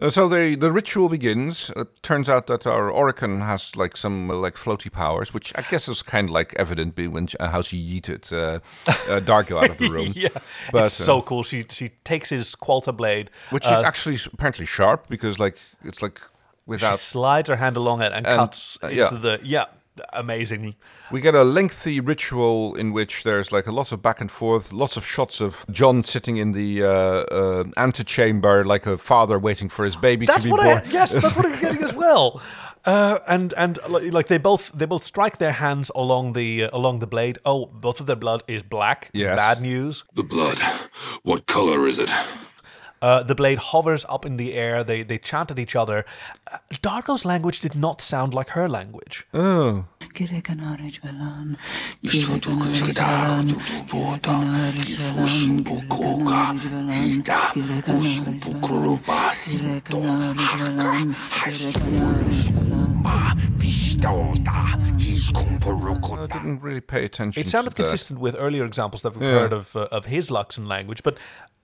[0.01, 1.69] Uh, so the the ritual begins.
[1.77, 5.61] It turns out that our Orican has like some uh, like floaty powers, which I
[5.61, 9.69] guess is kind of like evident when uh, how she yeeted uh, uh, Dargo out
[9.69, 10.11] of the room.
[10.15, 10.29] yeah,
[10.71, 11.43] but, it's uh, so cool.
[11.43, 16.01] She she takes his qualta blade, which uh, is actually apparently sharp because like it's
[16.01, 16.19] like
[16.65, 16.91] without.
[16.93, 19.09] she slides her hand along it and, And, cuts uh, into yeah.
[19.21, 19.65] the yeah.
[20.13, 20.75] Amazing.
[21.11, 24.73] We get a lengthy ritual in which there's like a lot of back and forth,
[24.73, 29.69] lots of shots of John sitting in the uh, uh, antechamber like a father waiting
[29.69, 30.77] for his baby That's to be what born.
[30.79, 32.41] I yes, that's what I'm getting as well.
[32.85, 36.99] Uh, and and like they both they both strike their hands along the uh, along
[36.99, 37.37] the blade.
[37.45, 39.09] Oh, both of their blood is black.
[39.13, 39.37] Yes.
[39.37, 40.03] Bad news.
[40.15, 40.59] The blood.
[41.23, 42.11] What color is it?
[43.03, 44.81] Uh, the blade hovers up in the air.
[44.81, 46.05] They they chant at each other.
[46.49, 49.27] Uh, Dargo's language did not sound like her language.
[49.33, 49.85] Oh,
[63.05, 63.35] I
[66.27, 67.41] didn't really pay attention.
[67.41, 67.83] It sounded to that.
[67.83, 69.39] consistent with earlier examples that we've Yeah.
[69.39, 71.17] heard of uh, of his Luxan language, but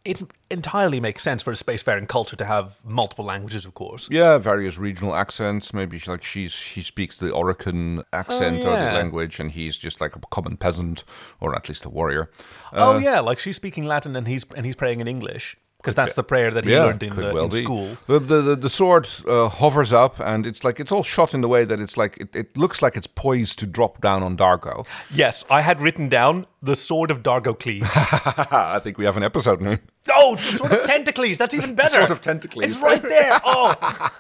[0.05, 4.07] it entirely makes sense for a spacefaring culture to have multiple languages, of course.
[4.09, 5.73] Yeah, various regional accents.
[5.73, 8.91] Maybe she, like she's she speaks the Orican accent or Oh, yeah.
[8.91, 11.03] the language, and he's just like a common peasant,
[11.41, 12.31] or at least a warrior.
[12.73, 16.13] oh yeah, like she's speaking Latin and he's and he's praying in English because that's
[16.13, 17.97] the prayer that he yeah, learned in, uh, well in school.
[18.07, 21.39] The, the the the sword uh, hovers up, and it's like it's all shot in
[21.39, 24.35] the way that it's like it, it looks like it's poised to drop down on
[24.35, 24.85] Dargo.
[25.09, 27.83] Yes, I had written down the sword of Dargocles.
[27.95, 29.79] I think we have an episode name.
[30.13, 31.37] oh, the sword of Tentacles.
[31.37, 31.95] That's even better.
[31.99, 32.63] sword of Tentacles.
[32.65, 33.39] It's right there.
[33.43, 34.09] Oh,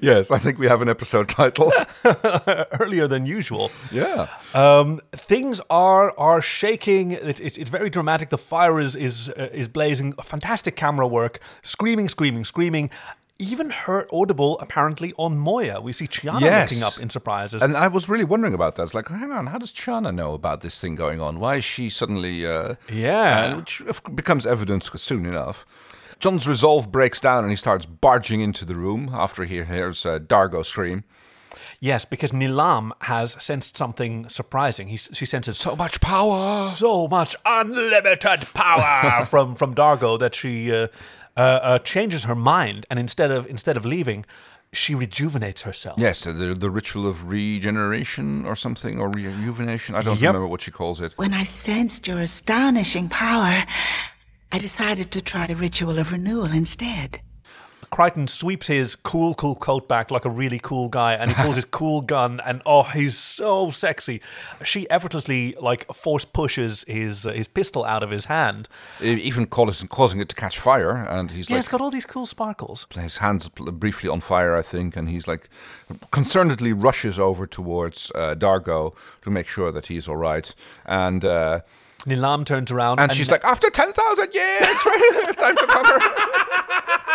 [0.00, 1.72] Yes, I think we have an episode title.
[2.80, 3.70] earlier than usual.
[3.90, 4.28] yeah.
[4.54, 7.10] Um, things are are shaking.
[7.12, 8.30] It, it's it's very dramatic.
[8.30, 10.12] The fire is is uh, is blazing.
[10.14, 11.40] Fantastic camera work.
[11.62, 12.90] Screaming, screaming, screaming.
[13.42, 15.80] Even heard audible apparently on Moya.
[15.80, 16.70] We see Chiana Yes.
[16.70, 17.60] looking up in surprises.
[17.62, 18.84] And I was really wondering about that.
[18.84, 21.40] It's like, hang on, how does Chiana know about this thing going on?
[21.40, 22.46] Why is she suddenly.
[22.46, 23.52] Uh, Yeah.
[23.52, 23.82] uh, which
[24.14, 25.66] becomes evident soon enough.
[26.20, 30.20] John's resolve breaks down and he starts barging into the room after he hears uh,
[30.20, 31.02] Dargo scream.
[31.80, 34.86] yes, because Nilaam has sensed something surprising.
[34.88, 36.68] He, she senses So much power!
[36.70, 40.86] so much unlimited power from from Dargo that she uh,
[41.36, 44.24] uh, uh, changes her mind, and instead of instead of leaving,
[44.72, 46.00] she rejuvenates herself.
[46.00, 49.94] Yes, the, the ritual of regeneration or something, or rejuvenation.
[49.94, 50.28] I don't Yep.
[50.28, 51.12] remember what she calls it.
[51.16, 53.64] When I sensed your astonishing power,
[54.50, 57.20] I decided to try the ritual of renewal instead.
[57.90, 61.56] Crichton sweeps his cool, cool coat back like a really cool guy, and he pulls
[61.56, 64.20] his cool gun, and oh, he's so sexy.
[64.64, 68.68] She effortlessly like force pushes his uh, his pistol out of his hand.
[69.00, 71.60] Even causing, causing it to catch fire, and he's Yeah, like.
[71.60, 72.86] it's got all these cool sparkles.
[72.94, 75.48] his hands briefly on fire, I think, and he's like
[76.12, 80.54] concernedly rushes over towards uh, Dargo to make sure that he's all right.
[80.86, 81.60] And uh,
[82.06, 84.66] Nilaam turns around, and, she's like, after ten thousand years,
[85.36, 85.98] time to conquer.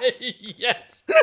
[0.56, 1.02] yes.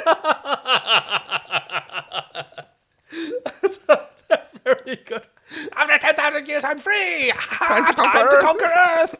[4.63, 5.27] Very good.
[5.75, 7.31] After 10,000 years, I'm free.
[7.37, 8.41] Time to conquer Earth.
[8.41, 9.15] conquer Earth.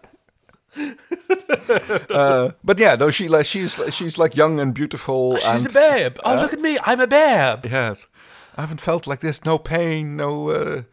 [2.64, 5.36] But yeah, no, she like she's she's like young and beautiful.
[5.38, 6.18] She's and, a babe.
[6.24, 6.78] Oh, look at me.
[6.84, 7.66] I'm a babe.
[7.66, 8.08] Yes,
[8.56, 9.44] I haven't felt like this.
[9.44, 10.84] No pain, no uh,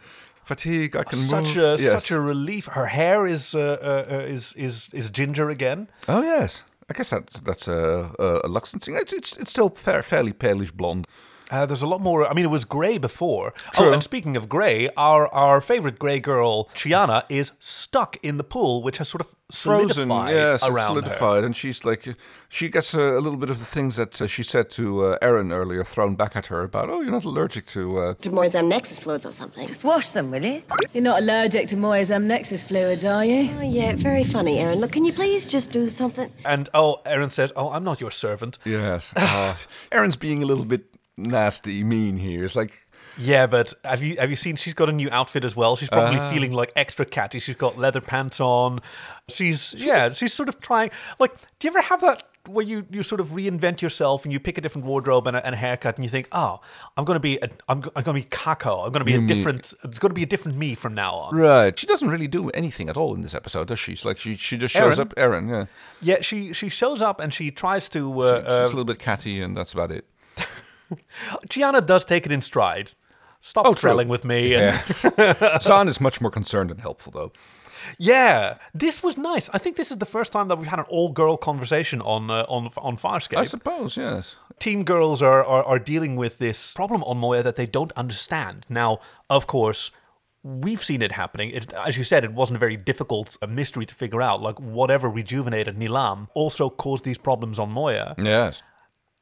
[0.43, 0.97] fatigue.
[0.97, 1.79] I can Such move.
[1.79, 1.93] a yes.
[1.93, 2.67] such a relief.
[2.67, 5.89] Her hair is uh, uh, uh, is is is ginger again.
[6.09, 8.97] Oh yes, I guess that's that's a a, a Luxan thing.
[8.97, 11.07] It's, it's it's still fair, fairly palish blonde.
[11.51, 12.29] Uh, there's a lot more.
[12.29, 13.53] I mean, it was grey before.
[13.73, 13.87] True.
[13.87, 18.45] Oh, and speaking of grey, our our favorite grey girl, Chiana, is stuck in the
[18.45, 21.03] pool, which has sort of frozen, solidified yes, it's around her.
[21.03, 22.17] solidified, and she's like,
[22.49, 25.19] she gets a, a little bit of the things that uh, she said to uh,
[25.21, 27.99] Aeryn earlier, thrown back at her about, oh, you're not allergic to.
[27.99, 29.67] Uh, to Moya's amnexus fluids or something.
[29.67, 30.63] Just wash them, will you?
[30.93, 33.55] You're not allergic to Moya's amnexus fluids, are you?
[33.59, 34.81] Oh, yeah, very funny, Aeryn.
[34.81, 36.31] Look, can you please just do something?
[36.45, 39.55] And oh, Aeryn says, "Oh, I'm not your servant." yes, uh,
[39.91, 40.85] Aeryn's being a little bit
[41.19, 42.45] nasty, mean here.
[42.45, 42.87] It's like,
[43.19, 44.57] Yeah, but have you have you seen?
[44.57, 45.77] She's got a new outfit as well.
[45.77, 46.31] She's probably Ah.
[46.31, 47.41] feeling like extra catty.
[47.41, 48.81] She's got leather pants on.
[49.29, 50.13] She's yeah.
[50.13, 50.91] She's sort of trying.
[51.19, 54.41] Like, do you ever have that where you you sort of reinvent yourself and you
[54.41, 56.61] pick a different wardrobe and a, and a haircut and you think, oh,
[56.97, 58.87] I'm gonna be a, I'm, I'm gonna be Kako.
[58.87, 59.75] I'm gonna be a mean- different.
[59.85, 61.35] It's gonna be a different me from now on.
[61.37, 61.77] right.
[61.79, 63.97] She doesn't really do anything at all in this episode, does she?
[63.97, 65.01] She's like, she, she just shows Aeryn?
[65.01, 65.67] up, Aeryn, yeah.
[66.01, 67.99] Yeah, she she shows up and she tries to.
[68.15, 70.07] She- Uh, she's a uh, little bit catty, and that's about it.
[71.49, 72.93] Chiana does take it in stride.
[73.41, 73.91] Stop Oh, true.
[73.91, 74.55] trolling with me.
[74.55, 75.03] And, Yes.
[75.67, 77.33] Zhaan is much more concerned and helpful, though.
[77.99, 79.49] Yeah, this was nice.
[79.55, 82.45] I think this is the first time that we've had an all-girl conversation on uh,
[82.49, 83.39] on on Farscape.
[83.39, 84.37] I suppose, yes.
[84.59, 88.67] Team girls are, are are dealing with this problem on Moya that they don't understand.
[88.69, 88.99] Now,
[89.31, 89.91] of course,
[90.43, 91.51] we've seen it happening.
[91.51, 94.43] It, as you said, it wasn't a very difficult uh, mystery to figure out.
[94.43, 98.15] Like whatever rejuvenated Nilaam also caused these problems on Moya.
[98.19, 98.63] Yes.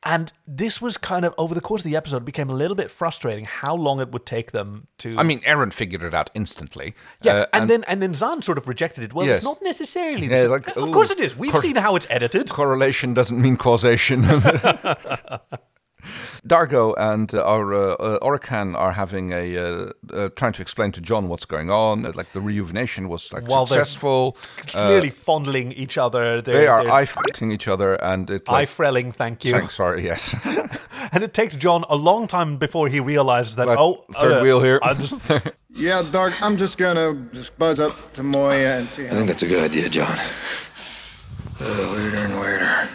[0.03, 2.77] And this was kind of over the course of the episode it became a little
[2.77, 5.17] bit frustrating how long it would take them to.
[5.19, 6.95] I mean, Aeryn figured it out instantly.
[7.23, 9.13] Yeah, Uh, and, then and then Zhaan sort of rejected it.
[9.15, 9.39] Well, Yes.
[9.39, 10.29] it's not necessarily.
[10.29, 11.35] Yeah, like, of ooh, course it is.
[11.37, 12.49] We've cor- seen how it's edited.
[12.51, 14.23] correlation doesn't mean causation.
[16.47, 21.01] Dargo and uh, our uh, uh, are having a uh, uh, trying to explain to
[21.01, 22.05] John what's going on.
[22.07, 24.37] Uh, Like the rejuvenation was like While they're successful.
[24.75, 26.41] Uh, Clearly fondling each other.
[26.43, 29.53] They're, they are eye-frelling each other, and it eye-frelling, Thank you.
[29.53, 30.35] Thank- sorry, yes.
[31.13, 33.67] And it takes John a long time before he realizes that.
[33.69, 34.79] Like, oh, third uh, wheel here.
[34.83, 35.21] I just,
[35.71, 39.43] Yeah, Dark, I'm just gonna just buzz up to Moya and see I think that's
[39.43, 40.17] a good idea, John.
[41.61, 42.89] Uh, weirder and weirder.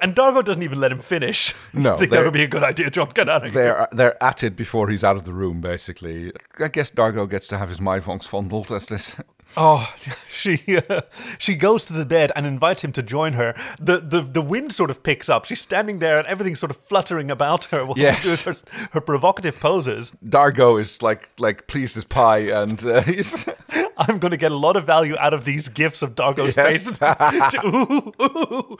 [0.00, 1.54] And Dargo doesn't even let him finish.
[1.72, 3.10] No, I think that would be a good idea, John.
[3.14, 3.62] Get out of here.
[3.62, 5.60] they're uh, they're at it before he's out of the room.
[5.60, 9.16] Basically, I guess Dargo gets to have his mivonks fondled as this.
[9.56, 9.92] Oh,
[10.30, 11.02] she uh,
[11.38, 13.54] she goes to the bed and invites him to join her.
[13.80, 15.44] The, the the wind sort of picks up.
[15.44, 18.22] She's standing there and everything's sort of fluttering about her while Yes.
[18.22, 18.54] she does her,
[18.92, 20.12] her provocative poses.
[20.24, 23.46] Dargo is like like pleased as pie, and uh, he's
[23.98, 26.88] I'm going to get a lot of value out of these gifts of Dargo's Yes.
[26.88, 27.54] face.
[27.64, 28.76] ooh, ooh.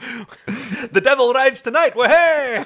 [0.91, 1.95] The devil rides tonight.
[1.95, 2.65] Well, hey!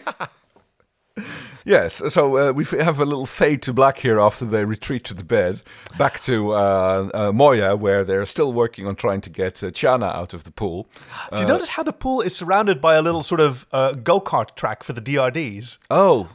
[1.68, 5.14] Yes, so uh, we have a little fade to black here after they retreat to
[5.14, 5.62] the bed,
[5.98, 10.16] back to uh, uh, Moya, where they're still working on trying to get uh, Chiana
[10.16, 10.88] out of the pool.
[11.30, 14.22] Do you notice how the pool is surrounded by a little sort of uh, go
[14.22, 15.78] kart track for the DRDs?
[15.90, 16.30] Oh,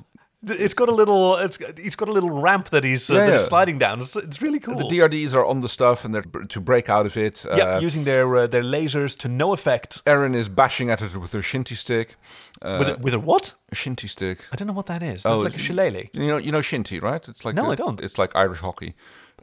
[0.45, 3.26] It's got a little, it's got, it's got a little ramp that he's, uh, Yeah,
[3.26, 4.01] that he's sliding down.
[4.01, 4.74] It's, it's really cool.
[4.76, 7.45] the DRDs are on the stuff and they're to break out of it.
[7.57, 10.05] yeah, Uh, using their uh, their lasers to no effect.
[10.05, 12.16] Aeryn is bashing at it with her shinty stick.
[12.61, 13.55] Uh, with a, with a what?
[13.70, 14.38] a shinty stick.
[14.53, 15.22] I don't know what that is.
[15.22, 16.09] That's like a shillelagh.
[16.12, 17.26] You know, you know shinty, right?
[17.28, 18.01] It's like No, I I don't.
[18.01, 18.95] It's like Irish hockey,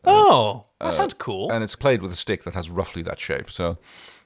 [0.06, 1.52] Oh, that sounds cool.
[1.52, 3.50] and it's played with a stick that has roughly that shape.
[3.52, 3.78] So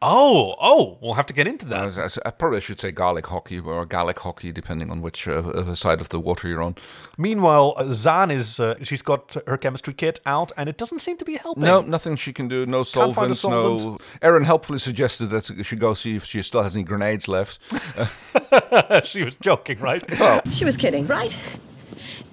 [0.03, 1.97] oh, oh, we'll have to get into that.
[1.97, 5.75] I, I probably should say Gaelic hockey or Gaelic hockey, depending on which uh, uh,
[5.75, 6.75] side of the water you're on.
[7.17, 11.17] Meanwhile, uh, Zhaan is uh, she's got her chemistry kit out, and it doesn't seem
[11.17, 11.63] to be helping.
[11.63, 12.65] No, nothing she can do.
[12.65, 13.43] No Can't find a solvents.
[13.43, 13.77] No.
[13.77, 14.01] solvent.
[14.21, 17.59] Aeryn helpfully suggested that she go see if she still has any grenades left.
[19.05, 20.03] she was joking, right?
[20.51, 21.35] She was kidding, right?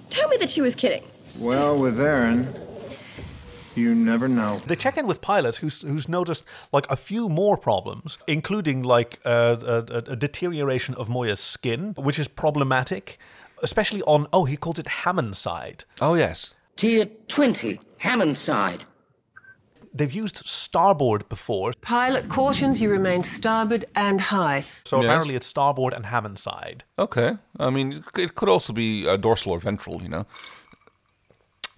[0.09, 1.03] Tell me that she was kidding.
[1.37, 2.70] Well, with Aeryn,
[3.81, 4.61] you never know.
[4.67, 6.43] They check in with Pilot, who's who's noticed
[6.77, 11.93] like a few more problems, including like uh, a, a, a deterioration of Moya's skin,
[11.97, 13.17] which is problematic,
[13.63, 15.83] especially on oh he calls it Hammond side.
[16.01, 16.53] oh yes.
[16.75, 18.83] Tier 20, Hammond side.
[19.93, 24.63] They've used starboard before, Pilot cautions you remain starboard and high.
[24.85, 25.05] so Yes.
[25.05, 26.85] apparently it's starboard and Hammond side.
[26.97, 27.31] Okay.
[27.59, 30.01] I mean, it it could also be uh, dorsal or ventral.
[30.01, 30.25] You know,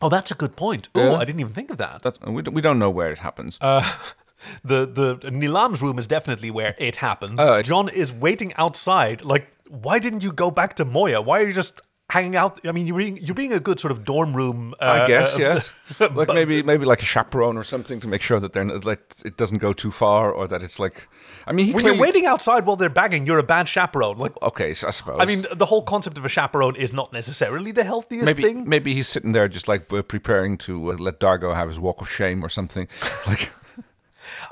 [0.03, 0.89] Oh, that's a good point.
[0.93, 1.15] Oh, Yeah.
[1.21, 2.01] I didn't even think of that.
[2.03, 3.57] that's we don't, we don't know where it happens.
[3.61, 3.83] Uh,
[4.63, 7.39] the the Nilaam's room is definitely where it happens.
[7.39, 9.23] It- John is waiting outside.
[9.23, 11.21] Like, why didn't you go back to Moya?
[11.21, 11.81] Why are you just
[12.13, 12.53] hanging out?
[12.67, 14.73] I mean, you're being you're being a good sort of dorm room.
[14.79, 15.73] Uh, I guess, uh, yes.
[15.99, 19.01] like maybe maybe like a chaperone or something to make sure that they're not, like
[19.25, 21.07] it doesn't go too far or that it's like.
[21.45, 24.17] I mean, he When clearly, you're waiting outside while they're bagging, you're a bad chaperone.
[24.17, 25.17] Like, Okay, so I suppose.
[25.19, 28.69] I mean, the whole concept of a chaperone is not necessarily the healthiest maybe thing.
[28.69, 32.09] maybe he's sitting there just like preparing to uh, let Dargo have his walk of
[32.09, 32.87] shame or something.
[33.27, 33.51] Like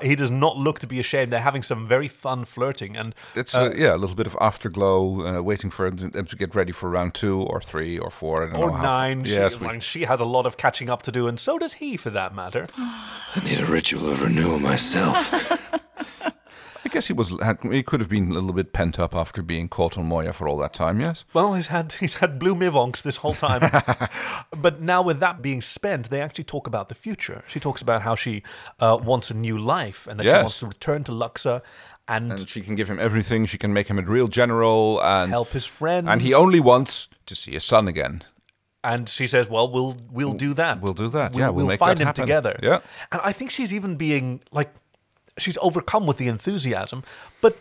[0.00, 1.32] He does not look to be ashamed.
[1.32, 5.38] They're having some very fun flirting, and it's uh, yeah, a little bit of afterglow,
[5.38, 8.42] uh, waiting for them to, get ready for round two or three or four.
[8.44, 9.24] I don't or know how- nine.
[9.24, 11.58] Yes, she, we- like, she has a lot of catching up to do, and so
[11.58, 12.64] does he, for that matter.
[12.78, 15.30] I need a ritual of renewal myself.
[16.84, 19.42] I guess he was had, he could have been a little bit pent up after
[19.42, 21.00] being caught on Moya for all that time.
[21.00, 21.24] Yes.
[21.32, 23.60] Well, he's had he's had blue mivonks this whole time,
[24.56, 27.44] but now with that being spent, they actually talk about the future.
[27.46, 28.42] She talks about how she
[28.80, 31.62] uh, wants a new life and that she wants to return to Luxa
[32.08, 33.46] and, And she can give him everything.
[33.46, 36.08] She can make him a real general and help his friends.
[36.08, 38.22] And he only wants to see his son again.
[38.84, 40.80] And she says, "Well, we'll we'll do that.
[40.80, 41.32] We'll do that.
[41.32, 42.24] We'll, Yeah, we'll we'll make find him happen.
[42.24, 42.80] together." Yeah.
[43.12, 44.74] And I think she's even being like,
[45.38, 47.02] she's overcome with the enthusiasm,
[47.40, 47.56] but.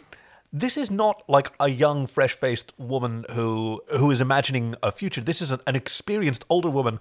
[0.53, 5.21] This is not like a young, fresh-faced woman who who is imagining a future.
[5.23, 6.99] This is an, an experienced older woman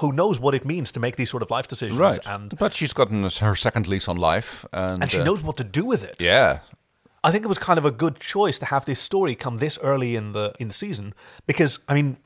[0.00, 2.18] who knows what it means to make these sort of life decisions, Right.
[2.26, 5.56] and but she's gotten her second lease on life, and, and she uh, knows what
[5.56, 6.22] to do with it.
[6.22, 6.58] Yeah.
[7.24, 9.78] I think it was kind of a good choice to have this story come this
[9.82, 11.14] early in the in the season
[11.46, 12.18] because I mean,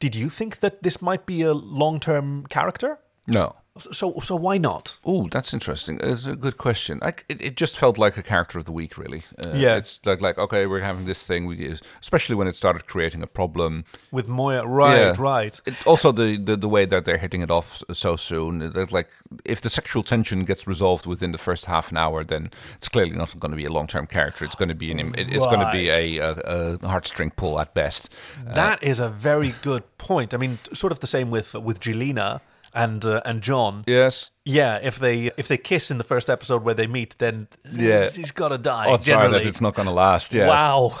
[0.00, 2.98] did you think that this might be a long-term character?
[3.28, 3.54] No.
[3.78, 4.98] So so why not?
[5.04, 5.98] Oh, that's interesting.
[6.02, 6.98] It's a good question.
[7.02, 9.22] I, it, it just felt like a character of the week, really.
[9.44, 9.76] Uh, Yeah.
[9.76, 13.26] It's like, like okay, we're having this thing, we, especially when it started creating a
[13.26, 13.84] problem.
[14.10, 15.14] With Moya, right, Yeah.
[15.18, 15.60] right.
[15.66, 18.58] It, also, the, the the way that they're hitting it off so soon.
[18.72, 19.08] That like,
[19.44, 23.16] if the sexual tension gets resolved within the first half an hour, then it's clearly
[23.16, 24.44] not going to be a long term character.
[24.44, 27.58] It's going to be an, it, it's going to be a, a, a heartstring pull
[27.60, 28.08] at best.
[28.48, 30.32] Uh, That is a very good point.
[30.34, 32.40] I mean, sort of the same with with Gilina
[32.76, 33.82] and uh, and John.
[33.86, 34.30] yes.
[34.44, 38.08] Yeah, if they if they kiss in the first episode where they meet, then Yeah.
[38.08, 38.86] he's got to die.
[38.88, 39.38] Oh, generally.
[39.38, 40.32] that it's not going to last.
[40.34, 40.48] Yes.
[40.48, 41.00] Wow.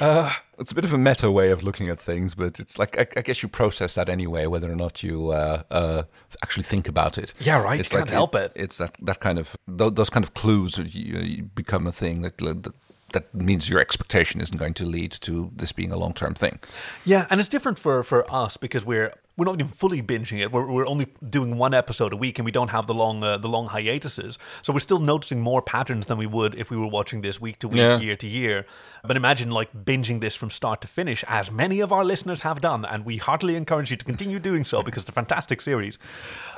[0.60, 3.06] It's a bit of a meta way of looking at things, but it's like I,
[3.16, 6.02] I guess you process that anyway, whether or not you uh, uh,
[6.42, 7.32] actually think about it.
[7.38, 7.78] Yeah, right.
[7.78, 8.50] It's You can't help it.
[8.56, 12.22] It's that that kind of tho- those kind of clues you, you become a thing
[12.22, 12.74] that, that
[13.12, 16.58] that means your expectation isn't going to lead to this being a long term thing.
[17.04, 20.52] Yeah, and it's different for for us because we're we're not even fully binging it.
[20.52, 23.38] We're, we're only doing one episode a week, and we don't have the long uh,
[23.38, 24.36] the long hiatuses.
[24.62, 27.60] So we're still noticing more patterns than we would if we were watching this week
[27.60, 27.98] to week, Yeah.
[28.00, 28.66] year to year.
[29.06, 32.60] But imagine like binging this from start to finish, as many of our listeners have
[32.60, 35.98] done, and we heartily encourage you to continue doing so because it's a fantastic series.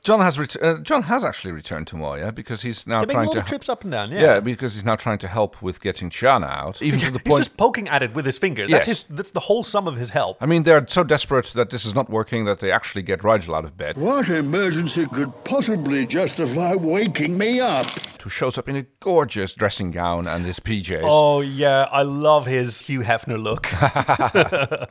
[0.03, 3.31] John has ret- uh, John has actually returned to Moya because he's now They're trying
[3.33, 4.11] to trips up and down.
[4.11, 4.41] Yeah, yeah.
[4.41, 7.49] because he's now trying to help with getting Chiana out, even to the point He's
[7.49, 8.67] just poking at it with his finger.
[8.67, 9.01] That's Yes.
[9.03, 9.07] his.
[9.11, 10.39] That's the whole sum of his help.
[10.41, 13.57] I mean, they're so desperate that this is not working that they actually get Rygel
[13.57, 13.97] out of bed.
[13.97, 17.87] What emergency could possibly justify waking me up?
[18.23, 21.01] Who shows up in a gorgeous dressing gown and his PJs.
[21.05, 23.67] Oh yeah, I love his Hugh Hefner look.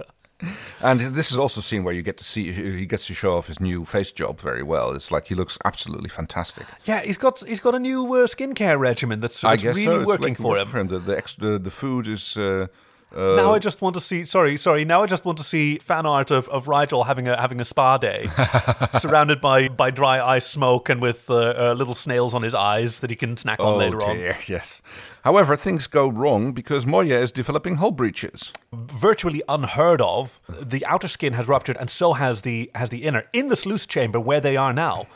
[0.82, 3.36] And this is also a scene where you get to see he gets to show
[3.36, 4.92] off his new face job very well.
[4.94, 6.66] It's like he looks absolutely fantastic.
[6.86, 9.86] Yeah, he's got he's got a new uh, skincare regimen that's, I that's guess really
[9.86, 10.00] so.
[10.02, 10.68] It's working for him.
[10.68, 10.88] For him.
[10.88, 12.38] The the, extra, the food is.
[12.38, 12.68] Uh,
[13.16, 14.24] uh, now I just want to see.
[14.26, 14.86] Sorry, sorry.
[14.86, 17.66] Now I just want to see fan art of, of Rygel having a having a
[17.66, 18.30] spa day,
[19.00, 23.00] surrounded by, by dry ice smoke and with uh, uh, little snails on his eyes
[23.00, 24.18] that he can snack on oh later on.
[24.48, 24.82] yes.
[25.24, 28.54] However, things go wrong because Moya is developing hull breaches.
[28.72, 30.40] Virtually unheard of.
[30.48, 33.26] The outer skin has ruptured, and so has the has the inner.
[33.34, 35.08] In the sluice chamber where they are now,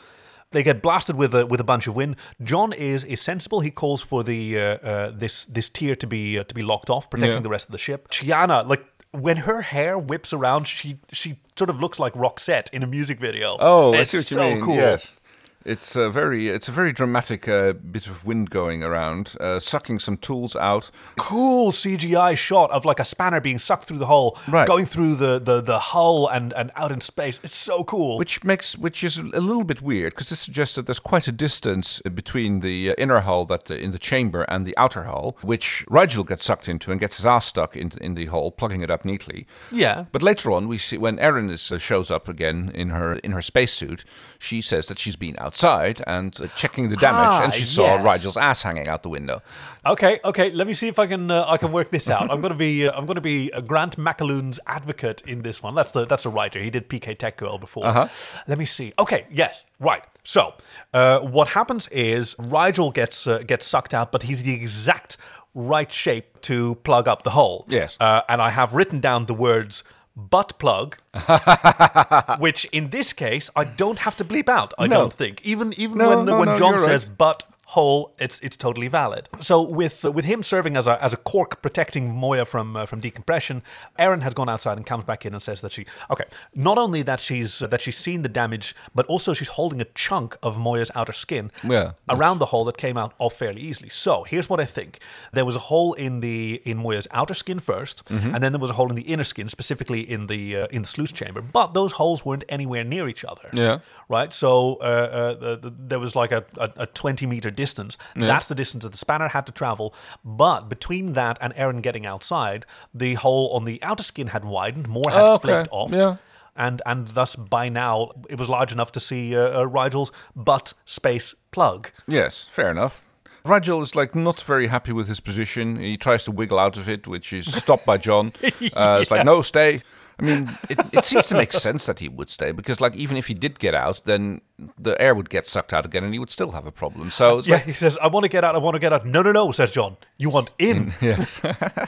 [0.54, 2.16] they get blasted with a with a bunch of wind.
[2.42, 3.60] John is is sensible.
[3.60, 6.88] He calls for the uh, uh, this this tier to be uh, to be locked
[6.88, 7.42] off, protecting Yeah.
[7.42, 8.08] the rest of the ship.
[8.08, 12.82] Chiana, like when her hair whips around, she she sort of looks like Roxette in
[12.82, 13.56] a music video.
[13.60, 14.76] Oh, it's see what you so cool.
[14.76, 15.16] Yes.
[15.64, 19.98] It's a very, it's a very dramatic uh, bit of wind going around, uh, sucking
[19.98, 20.90] some tools out.
[21.16, 24.66] Cool CGI shot of like a spanner being sucked through the hole, Right.
[24.68, 27.40] going through the, the, the hull and, and out in space.
[27.42, 28.18] It's so cool.
[28.18, 31.32] Which makes, which is a little bit weird because this suggests that there's quite a
[31.32, 35.36] distance between the uh, inner hull that uh, in the chamber and the outer hull,
[35.42, 38.82] which Rygel gets sucked into and gets his ass stuck in, in the hole, plugging
[38.82, 39.46] it up neatly.
[39.72, 40.04] Yeah.
[40.12, 43.32] But later on, we see when Aeryn is, uh, shows up again in her in
[43.32, 44.04] her spacesuit,
[44.38, 47.96] she says that she's been outside and uh, checking the damage, Ah, and she saw
[47.96, 48.04] yes.
[48.04, 49.40] Rygel's ass hanging out the window.
[49.86, 50.50] Okay, okay.
[50.50, 52.30] Let me see if I can uh, I can work this out.
[52.30, 55.74] I'm gonna be uh, I'm gonna be Grant McAloon's advocate in this one.
[55.74, 56.58] That's the that's the writer.
[56.60, 57.86] He did PK Tech Girl before.
[57.86, 58.08] Uh-huh.
[58.48, 58.92] Let me see.
[58.98, 60.02] Okay, yes, right.
[60.24, 60.54] So
[60.92, 65.16] uh, what happens is Rygel gets uh, gets sucked out, but he's the exact
[65.54, 67.64] right shape to plug up the hole.
[67.68, 67.96] Yes.
[68.00, 69.84] uh, and I have written down the words.
[70.16, 70.96] Butt plug,
[72.38, 74.72] which in this case I don't have to bleep out.
[74.78, 75.00] I No.
[75.00, 76.80] don't think even even No, when no, when John you're right.
[76.80, 79.28] says butt hole, it's it's totally valid.
[79.40, 83.00] So with with him serving as a as a cork protecting Moya from uh, from
[83.00, 83.62] decompression,
[83.98, 87.02] Aeryn has gone outside and comes back in and says that she okay, not only
[87.02, 90.90] that she's that she's seen the damage, but also she's holding a chunk of Moya's
[90.94, 91.92] outer skin Yeah.
[92.08, 93.88] around the hole that came out off fairly easily.
[93.88, 94.98] So here's what I think:
[95.32, 98.34] there was a hole in the in Moya's outer skin 1st Mhm.
[98.34, 100.82] and then there was a hole in the inner skin, specifically in the uh, in
[100.82, 101.40] the sluice chamber.
[101.40, 103.78] But those holes weren't anywhere near each other Yeah.
[104.08, 104.32] right?
[104.32, 107.96] So uh, uh, the, the, there was like a, a, a 20 meter distance.
[108.16, 108.26] Yeah.
[108.26, 109.94] That's the distance that the spanner had to travel.
[110.24, 114.88] But between that and Aeryn getting outside, the hole on the outer skin had widened,
[114.88, 115.42] more had Oh, okay.
[115.48, 115.92] flaked off.
[115.92, 116.16] Yeah.
[116.56, 120.72] And, and thus, by now, it was large enough to see uh, uh, Rygel's butt
[120.84, 121.90] space plug.
[122.06, 123.02] Yes, fair enough.
[123.44, 125.76] Rygel is like not very happy with his position.
[125.76, 128.32] He tries to wiggle out of it, which is stopped by John.
[128.74, 129.82] Uh, It's like, no, stay.
[130.18, 133.16] I mean, it, it seems to make sense that he would stay because, like, even
[133.16, 134.40] if he did get out, then
[134.78, 137.10] the air would get sucked out again, and he would still have a problem.
[137.10, 138.92] So it's yeah, like, he says, I want to get out, I want to get
[138.92, 139.04] out.
[139.04, 139.96] No, no, no, says John.
[140.16, 140.92] You want in.
[141.00, 141.40] yes,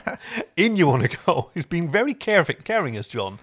[0.57, 1.51] in you want to go.
[1.53, 3.39] He's being very caring, caring as John.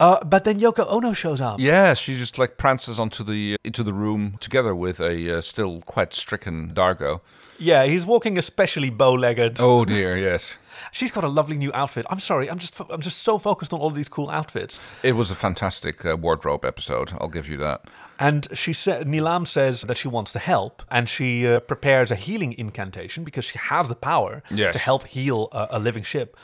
[0.00, 1.60] Uh, but then Yoko Ono shows up.
[1.60, 5.82] yeah, she just like prances onto the into the room together with a uh, still
[5.82, 7.20] quite stricken Dargo.
[7.58, 9.58] Yeah, he's walking especially bow-legged.
[9.60, 10.58] Oh dear, yes.
[10.92, 12.06] She's got a lovely new outfit.
[12.10, 14.78] I'm sorry, I'm just I'm just so focused on all of these cool outfits.
[15.02, 17.12] It was a fantastic uh, wardrobe episode.
[17.20, 17.82] I'll give you that.
[18.18, 22.14] And she said Nilaam says that she wants to help, and she uh, prepares a
[22.16, 24.72] healing incantation because she has the power Yes.
[24.74, 26.36] to help heal a, a living ship.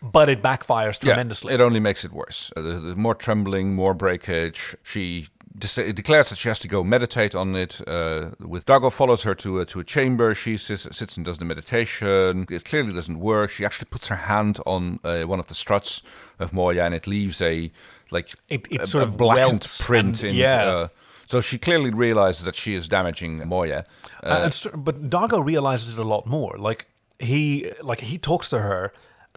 [0.00, 1.50] But it backfires tremendously.
[1.52, 2.52] Yeah, it only makes it worse.
[2.56, 4.76] Uh, the, the more trembling, more breakage.
[4.84, 5.26] She
[5.56, 7.80] de- declares that she has to go meditate on it.
[7.86, 10.34] Uh, with Dargo follows her to a, to a chamber.
[10.34, 12.46] She sits, sits and does the meditation.
[12.50, 13.50] It clearly doesn't work.
[13.50, 16.02] She actually puts her hand on uh, one of the struts
[16.38, 17.70] of Moya, and it leaves a
[18.10, 20.22] like It- it a, sort a of blackened print.
[20.22, 20.62] and- in, yeah.
[20.64, 20.88] uh,
[21.26, 23.84] so she clearly realizes that she is damaging Moya.
[24.22, 26.56] Uh, st- but Dargo realizes it a lot more.
[26.58, 26.86] Like
[27.18, 28.92] he, like he talks to her,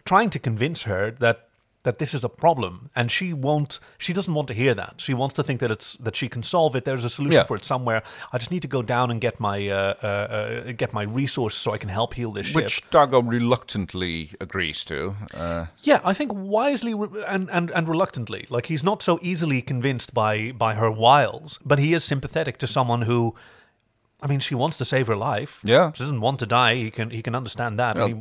[0.05, 1.49] trying to convince her that
[1.83, 3.79] that this is a problem, and she won't.
[3.97, 4.93] She doesn't want to hear that.
[4.97, 6.85] She wants to think that it's that she can solve it.
[6.85, 7.43] There's a solution Yeah.
[7.47, 8.03] for it somewhere.
[8.33, 11.59] I just need to go down and get my uh, uh, uh, get my resources
[11.61, 12.55] so I can help heal this ship.
[12.55, 13.21] which Dargo
[13.65, 15.15] reluctantly agrees to.
[15.33, 18.45] Uh, Yeah, I think wisely re- and, and, and reluctantly.
[18.49, 22.67] Like he's not so easily convinced by by her wiles, but he is sympathetic to
[22.67, 23.33] someone who,
[24.23, 25.61] I mean, she wants to save her life.
[25.63, 25.91] Yeah.
[25.93, 26.75] she doesn't want to die.
[26.75, 27.95] He can he can understand that.
[27.95, 28.13] Well- he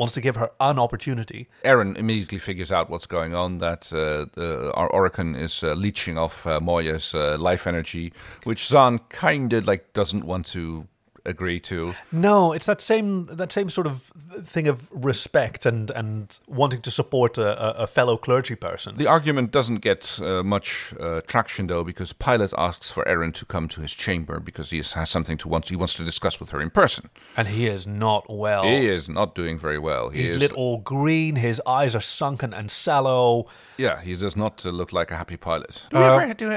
[0.00, 1.46] wants to give her an opportunity.
[1.62, 3.58] Aeryn immediately figures out what's going on.
[3.58, 8.98] That uh, our Orican is uh, leeching off uh, Moya's uh, life energy, which Zhaan
[9.10, 10.88] kind of like doesn't want to
[11.24, 11.94] agree to.
[12.12, 14.02] No, it's that same that same sort of
[14.44, 18.96] thing of respect and and wanting to support a, a- a fellow clergy person.
[18.96, 23.44] The argument doesn't get uh, much uh, traction though, because Pilot asks for Aeryn to
[23.44, 25.68] come to his chamber because he has, has something to want.
[25.68, 27.10] He wants to discuss with her in person.
[27.36, 28.62] and he is not well.
[28.64, 30.10] He is not doing very well.
[30.10, 31.36] He He's is, lit all green.
[31.36, 33.46] His eyes are sunken and sallow.
[33.76, 35.86] Yeah, he does not uh, look like a happy pilot.
[35.90, 36.54] Do Uh, we ever, do we,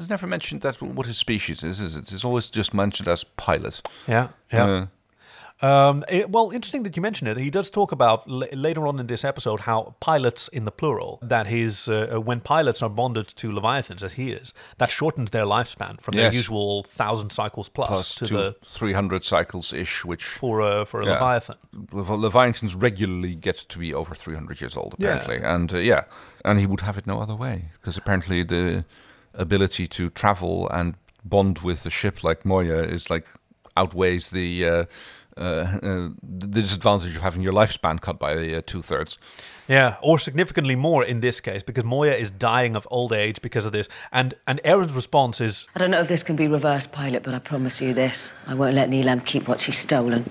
[0.00, 2.12] it's never mentioned that what his species is, is it?
[2.12, 3.82] It's always just mentioned as pilot.
[4.06, 4.64] Yeah, yeah.
[4.66, 4.86] Uh,
[5.62, 7.38] Um, it- well, interesting that you mention it.
[7.38, 11.18] He does talk about l- later on in this episode how pilots, in the plural,
[11.22, 15.46] that his uh, when pilots are bonded to leviathans, as he is, that shortens their
[15.46, 16.22] lifespan from Yes.
[16.24, 20.84] their usual thousand cycles plus, plus to two, the 300 cycles ish, which for a
[20.84, 21.12] for a Yeah.
[21.14, 21.56] leviathan.
[21.90, 25.08] Leviathans regularly get to be over 300 years old, Yeah.
[25.16, 25.38] apparently.
[25.48, 26.02] And uh, yeah,
[26.44, 28.84] and he would have it no other way, because apparently the
[29.32, 30.94] ability to travel and
[31.24, 33.26] bond with the ship like Moya is like
[33.76, 34.68] outweighs the.
[34.68, 34.84] Uh,
[35.38, 35.42] uh,
[35.82, 39.18] uh, the disadvantage of having your lifespan cut by uh, two thirds.
[39.68, 43.66] Yeah, or significantly more in this case because Moya is dying of old age because
[43.66, 46.90] of this, and and Aeryn's response is, I don't know if this can be reversed,
[46.90, 48.32] pilot, but I promise you this.
[48.46, 50.24] I won't let Nilaam keep what she's stolen.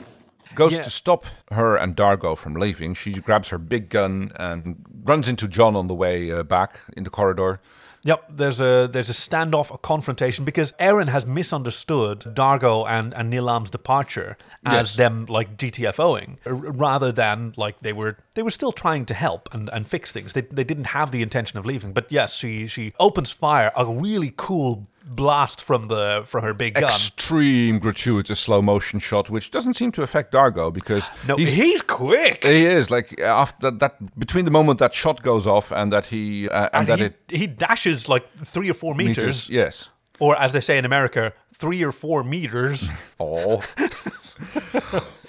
[0.56, 0.82] Goes Yeah.
[0.84, 2.96] to stop her and Dargo from leaving.
[2.96, 7.04] She grabs her big gun and runs into John on the way uh, back in
[7.04, 7.60] the corridor.
[8.06, 13.34] Yep, there's a there's a standoff, a confrontation because Aeryn has misunderstood Dargo and and
[13.34, 14.96] Nilaam's departure as Yes.
[14.96, 19.70] them like GTFOing rather than like they were they were still trying to help and,
[19.70, 20.34] and fix things.
[20.34, 21.94] They they didn't have the intention of leaving.
[21.94, 26.76] But yes, she she opens fire, a really cool blast from the from her big
[26.76, 26.86] gun.
[26.86, 32.44] Extreme gratuitous slow motion shot, which doesn't seem to affect Dargo because no, he's, quick.
[32.44, 36.50] He is like after that between the moment that shot goes off and that he
[36.50, 39.90] uh, and, and that he, it he dashes like three or four meters, meters, yes.
[40.20, 42.90] or as they say in America, three or four meters.
[43.18, 43.62] Oh.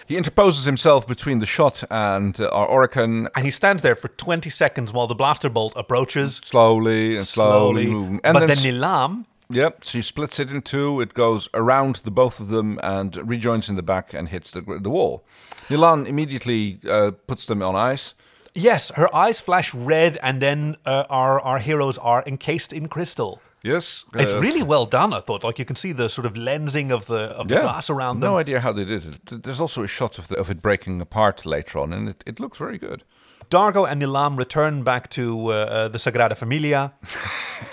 [0.07, 3.29] He interposes himself between the shot and uh, our Orican.
[3.35, 6.41] And he stands there for 20 seconds while the blaster bolt approaches.
[6.45, 8.21] Slowly and slowly, moving.
[8.23, 11.01] And but then then, Nilaam, Yep, she splits it in two.
[11.01, 14.61] It goes around the both of them and rejoins in the back and hits the
[14.83, 15.25] the wall.
[15.69, 18.15] Nilaam immediately uh, puts them on ice.
[18.55, 23.41] yes, her eyes flash red, and then uh, our, our heroes are encased in crystal.
[23.63, 25.43] Yes, it's uh, really well done, I thought.
[25.45, 28.31] Like you can see the sort of lensing of the of the glass around them.
[28.31, 29.43] No idea how they did it.
[29.45, 32.41] There's also a shot of, the, of it breaking apart later on, and it, it
[32.41, 33.03] looks very good.
[33.51, 36.93] Dargo and Nilaam return back to uh, uh, the Sagrada Familia.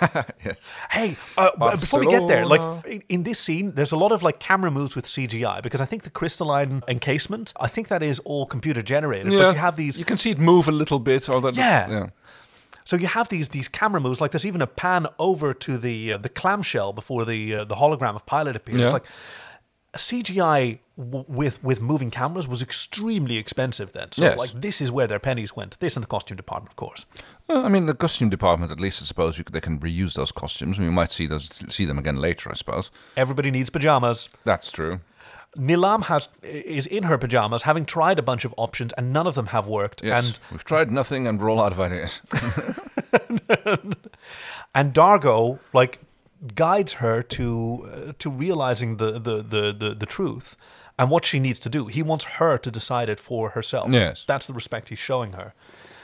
[0.44, 0.70] yes.
[0.90, 4.22] Hey, uh, before we get there, like in, in this scene, there's a lot of
[4.22, 8.18] like camera moves with CGI because I think the crystalline encasement, I think that is
[8.20, 9.32] all computer generated.
[9.32, 9.38] Yeah.
[9.38, 11.54] But you have these You can see it move a little bit, or that.
[11.54, 11.90] Yeah.
[11.90, 12.06] yeah.
[12.84, 16.12] So you have these these camera moves, like there's even a pan over to the
[16.12, 18.80] uh, the clamshell before the uh, the hologram of Pilot appears.
[18.80, 18.90] Yeah.
[18.90, 19.04] Like
[19.96, 24.12] CGI w- with with moving cameras was extremely expensive then.
[24.12, 24.38] So Yes.
[24.38, 25.78] like this is where their pennies went.
[25.80, 27.06] This and the costume department, of course.
[27.48, 30.32] Well, I mean, the costume department, at least, I suppose you, they can reuse those
[30.32, 30.78] costumes.
[30.78, 32.90] We might see those, see them again later, I suppose.
[33.16, 34.28] Everybody needs pajamas.
[34.44, 35.00] That's true.
[35.56, 39.34] Nilaam has is in her pajamas, having tried a bunch of options, and none of
[39.36, 40.02] them have worked.
[40.02, 42.20] Yes, And we've tried nothing, and we're all out of ideas.
[44.74, 46.00] and Dargo like
[46.54, 50.56] guides her to uh, to realizing the the, the the the truth
[50.98, 51.86] and what she needs to do.
[51.86, 53.88] He wants her to decide it for herself.
[53.90, 54.24] Yes.
[54.26, 55.54] that's the respect he's showing her.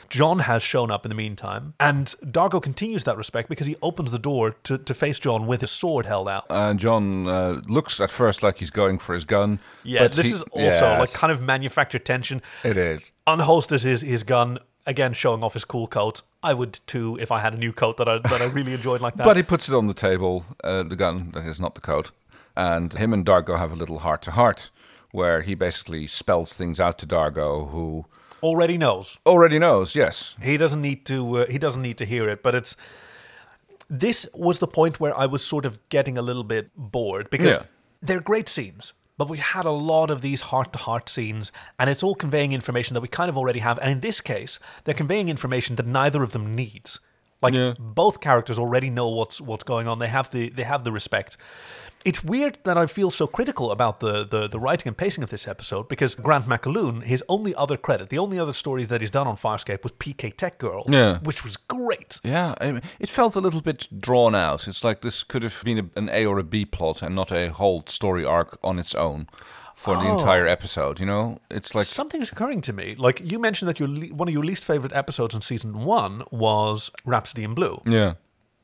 [0.08, 4.10] John has shown up in the meantime, and Dargo continues that respect because he opens
[4.10, 6.46] the door to, to face John with his sword held out.
[6.50, 9.60] And John uh, looks at first like he's going for his gun.
[9.84, 12.42] Yeah, but this he- is also Yes, like kind of manufactured tension.
[12.64, 13.12] It is.
[13.28, 16.22] Unholsters his his gun again, showing off his cool coat.
[16.42, 19.00] I would too if I had a new coat that I that I really enjoyed
[19.00, 19.24] like that.
[19.24, 22.10] But he puts it on the table, uh, the gun, that is not the coat.
[22.56, 24.70] And him and Dargo have a little heart to heart
[25.12, 28.06] where he basically spells things out to Dargo, who
[28.42, 29.18] already knows.
[29.26, 30.36] already knows, yes.
[30.42, 31.38] He doesn't need to.
[31.40, 32.42] Uh, he doesn't need to hear it.
[32.42, 32.76] But it's.
[33.88, 37.56] This was the point where I was sort of getting a little bit bored because
[37.56, 37.62] Yeah.
[38.00, 42.14] they're great scenes, but we had a lot of these heart-to-heart scenes, and it's all
[42.14, 43.78] conveying information that we kind of already have.
[43.78, 47.00] And in this case, they're conveying information that neither of them needs.
[47.42, 49.98] Like both characters already know what's what's going on.
[49.98, 51.36] They have the they have the respect.
[52.04, 55.28] It's weird that I feel so critical about the, the, the writing and pacing of
[55.30, 59.10] this episode because Grant McAloon, his only other credit, the only other stories that he's
[59.10, 61.18] done on Farscape was PK Tech Girl, Yeah.
[61.18, 62.18] which was great.
[62.24, 64.66] Yeah, I mean, it felt a little bit drawn out.
[64.66, 67.30] It's like this could have been a, an A or a B plot and not
[67.32, 69.28] a whole story arc on its own
[69.74, 70.18] for the Oh.
[70.18, 71.00] entire episode.
[71.00, 72.94] You know, it's like Something's occurring to me.
[72.96, 76.22] Like you mentioned that your le- one of your least favorite episodes in season one
[76.30, 77.82] was Rhapsody in Blue.
[77.86, 78.14] yeah,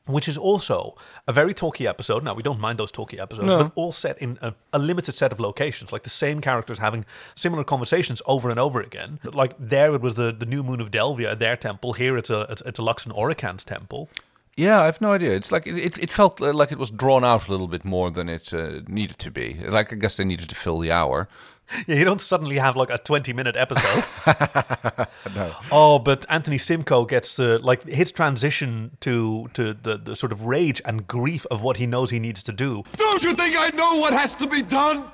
[0.07, 0.95] which is also
[1.27, 2.23] a very talky episode.
[2.23, 3.63] Now, we don't mind those talky episodes, No.
[3.65, 7.05] but all set in a, a limited set of locations, like the same characters having
[7.35, 9.19] similar conversations over and over again.
[9.23, 11.93] Like there, it was the, the new moon of Delvia, at their temple.
[11.93, 14.09] Here, it's a it's, it's a Luxan Orican's temple.
[14.55, 15.35] Yeah, I have no idea.
[15.35, 18.27] It's like it, it, felt like it was drawn out a little bit more than
[18.27, 19.59] it uh, needed to be.
[19.67, 21.29] Like I guess they needed to fill the hour.
[21.87, 24.03] Yeah, you don't suddenly have like a 20 minute episode.
[25.35, 25.53] No.
[25.71, 30.43] Oh, but Anthony Simcoe gets uh, like his transition to to the, the sort of
[30.43, 33.69] rage and grief of what he knows he needs to do, Don't you think I
[33.75, 35.05] know what has to be done?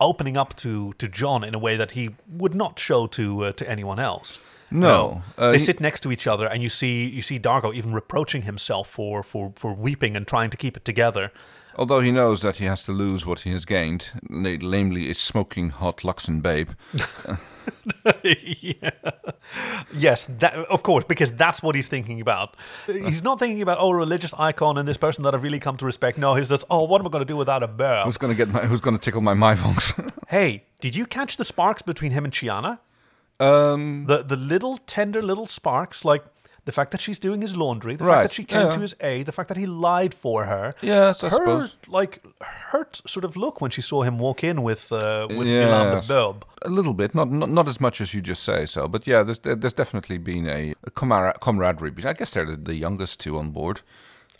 [0.00, 3.52] opening up to to John in a way that he would not show to uh,
[3.52, 4.38] to anyone else.
[4.70, 5.22] No.
[5.38, 7.92] Uh, they he- sit next to each other, and you see you see Dargo even
[7.92, 11.32] reproaching himself for for for weeping and trying to keep it together.
[11.78, 15.14] Although he knows that he has to lose what he has gained, na- namely a
[15.14, 16.70] smoking hot Luxan babe.
[18.24, 18.90] yeah.
[19.94, 22.56] Yes, that of course, because that's what he's thinking about.
[22.86, 25.76] He's not thinking about oh, a religious icon and this person that I've really come
[25.76, 26.18] to respect.
[26.18, 28.04] No, he's just oh, what am I going to do without a bear?
[28.04, 28.60] Who's gonna get my?
[28.66, 29.94] Who's gonna tickle my mivonks?
[30.28, 32.80] Hey, did you catch the sparks between him and Chiana?
[33.40, 36.22] um, The the little tender little sparks, like
[36.68, 38.76] the fact that she's doing his laundry, the Right, fact that she came yeah.
[38.76, 40.74] to his aid, the fact that he lied for her.
[40.82, 41.76] Yes, I her, suppose.
[42.00, 42.12] Like
[42.72, 45.64] hurt sort of look when she saw him walk in with uh, with Yes.
[45.64, 46.44] Milan the Bob.
[46.62, 49.22] a little bit, not, not not as much as you just say so, but yeah,
[49.26, 51.92] there's there's definitely been a, a camara- camaraderie.
[52.04, 53.80] I guess they're the, the youngest two on board.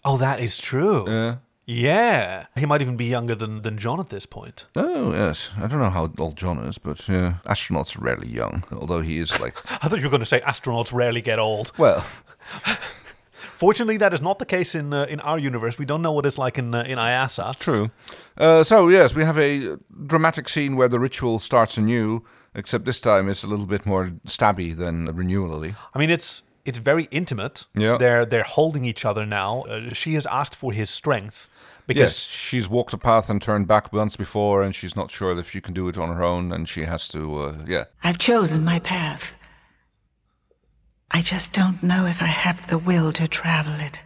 [0.05, 1.05] Oh, that is true.
[1.09, 1.35] Yeah.
[1.71, 4.65] Yeah, he might even be younger than, than John at this point.
[4.75, 8.65] Oh yes, I don't know how old John is, but yeah, astronauts are rarely young.
[8.73, 9.55] Although he is like,
[9.85, 11.73] I thought you were going to say astronauts rarely get old.
[11.77, 12.07] well,
[13.53, 15.79] Fortunately, that is not the case in uh, in our universe.
[15.79, 17.59] We don't know what it's like in uh, in IASA.
[17.59, 17.91] True.
[18.39, 23.01] Uh, so yes, we have a dramatic scene where the ritual starts anew, except this
[23.01, 25.75] time it's a little bit more stabby than renewally.
[25.93, 27.67] I mean, it's it's very intimate.
[27.75, 27.99] Yeah.
[27.99, 29.63] they're they're holding each other now.
[29.63, 31.49] Uh, she has asked for his strength
[31.89, 35.39] Yes, because she's walked a path and turned back once before, and she's not sure
[35.39, 37.85] if she can do it on her own, and she has to, uh, yeah.
[38.05, 39.35] I've chosen my path.
[41.11, 44.03] I just don't know if I have the will to travel it.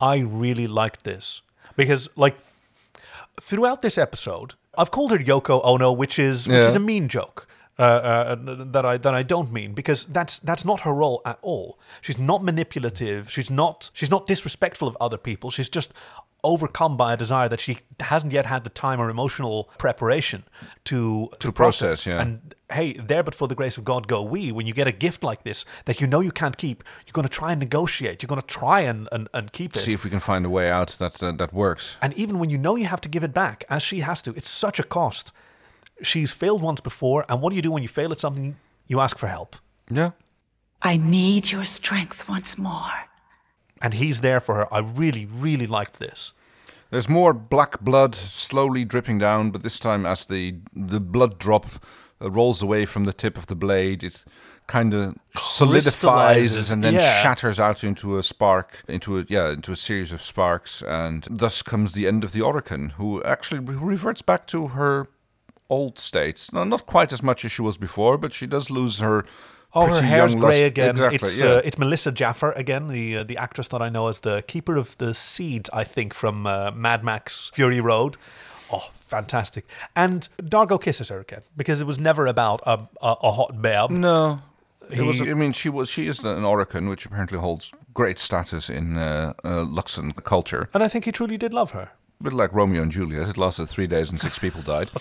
[0.00, 1.42] I really liked this
[1.76, 2.36] because like
[3.40, 6.68] throughout this episode, I've called her Yoko Ono, which is which Yeah.
[6.68, 7.46] is a mean joke.
[7.78, 8.36] Uh, uh,
[8.72, 11.78] that I that I don't mean because that's that's not her role at all.
[12.00, 13.30] She's not manipulative.
[13.30, 15.50] She's not she's not disrespectful of other people.
[15.50, 15.92] She's just
[16.42, 20.44] overcome by a desire that she hasn't yet had the time or emotional preparation
[20.84, 22.20] to to, To process, yeah.
[22.22, 24.52] And hey, there but for the grace of God go we.
[24.52, 27.28] When you get a gift like this that you know you can't keep, you're going
[27.28, 28.22] to try and negotiate.
[28.22, 29.80] You're going to try and, and, and keep it.
[29.80, 31.98] See if we can find a way out that uh, that works.
[32.00, 34.30] And even when you know you have to give it back, as she has to,
[34.30, 35.32] it's such a cost.
[36.02, 38.56] She's failed once before, and what do you do when you fail at something?
[38.86, 39.56] You ask for help.
[39.90, 40.10] Yeah.
[40.82, 43.08] I need your strength once more.
[43.80, 44.74] And he's there for her.
[44.74, 46.32] I really, really liked this.
[46.90, 51.66] There's more black blood slowly dripping down, but this time, as the the blood drop
[52.22, 54.24] uh, rolls away from the tip of the blade, it
[54.66, 57.22] kind of solidifies and then yeah.
[57.22, 61.60] shatters out into a spark, into a yeah, into a series of sparks, and thus
[61.60, 65.08] comes the end of the Orican, who actually reverts back to her
[65.68, 66.52] old states.
[66.52, 69.24] No, not quite as much as she was before, but she does lose her.
[69.74, 70.90] Oh, her hair's grey again.
[70.90, 71.46] Exactly, it's yeah.
[71.46, 74.76] uh, it's Melissa Jaffer again, the uh, the actress that I know as the keeper
[74.76, 75.68] of the seeds.
[75.72, 78.16] I think from uh, Mad Max Fury Road.
[78.72, 79.66] Oh, fantastic!
[79.94, 83.90] And Dargo kisses her again because it was never about a a, a hot babe.
[83.90, 84.40] No.
[84.88, 85.90] It was, He- I mean, she was.
[85.90, 90.68] She is an Orican, which apparently holds great status in uh, uh, Luxan culture.
[90.72, 91.90] And I think he truly did love her.
[92.18, 93.28] A bit like Romeo and Juliet.
[93.28, 94.88] It lasted three days and six people died.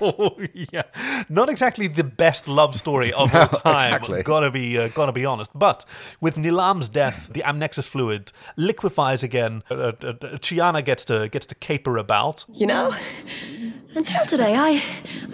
[0.00, 0.36] Oh,
[0.72, 0.82] yeah,
[1.28, 3.86] not exactly the best love story of all time.
[3.94, 4.22] exactly.
[4.22, 5.50] Gotta be, uh, gotta be honest.
[5.54, 5.84] But
[6.20, 9.62] with Nilaam's death, the amnexus fluid liquefies again.
[9.70, 12.44] Uh, uh, uh, Chiana gets to gets to caper about.
[12.52, 12.94] You know,
[13.94, 14.82] until today, I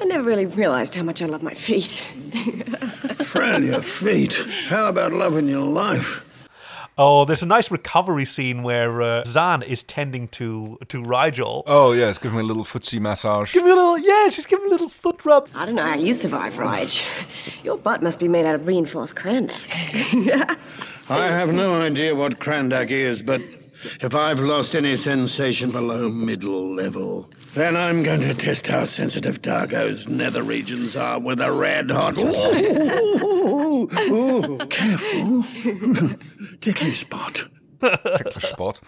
[0.01, 2.07] I never really realized how much I love my feet.
[3.25, 4.35] Fran, your feet.
[4.69, 6.23] How about loving your life?
[6.99, 11.63] Oh, there's a nice recovery scene where uh, Zhaan is tending to to Rygel.
[11.67, 13.55] oh yes, give him a little footsie massage.
[13.55, 15.49] Give me a little, yeah, she's giving me a little foot rub.
[15.55, 17.03] I don't know how you survive, Raj.
[17.65, 19.63] Your butt must be made out of reinforced crandak.
[21.09, 23.43] I have no idea what Krandak is, but
[24.01, 29.43] if I've lost any sensation below middle level, then I'm going to test how sensitive
[29.43, 32.17] Dargo's nether regions are with a red hot.
[32.19, 35.45] Ooh, ooh, careful.
[36.61, 37.45] Tickly spot.
[37.81, 38.81] Ticklish spot.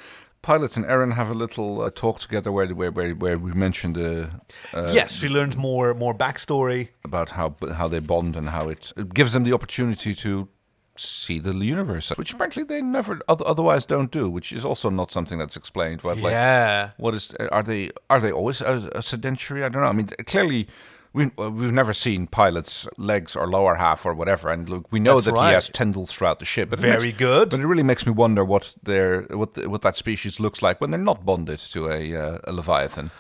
[0.43, 3.97] Pilot and Aeryn have a little uh, talk together where, where where where we mentioned
[3.97, 4.29] uh,
[4.75, 6.91] uh, yes, she learns more more backstory.
[7.03, 10.49] about how how they bond and how it, it gives them the opportunity to
[10.97, 15.39] see the universe, which apparently they never otherwise don't do, which is also not something
[15.39, 16.01] that's explained.
[16.03, 16.91] But like, Yeah.
[16.99, 19.65] what is are they are they always a, a sedentary?
[19.65, 19.89] I don't know.
[19.89, 20.69] I mean, clearly.
[21.17, 24.99] We, uh, we've never seen pilots' legs or lower half or whatever, and look, we
[24.99, 25.49] know That's that right.
[25.51, 26.71] he has tendrils throughout the ship.
[26.71, 27.51] But Very makes- good.
[27.51, 30.81] But it really makes me wonder what their what the, what that species looks like
[30.81, 33.13] when they're not bonded to a, uh, a leviathan.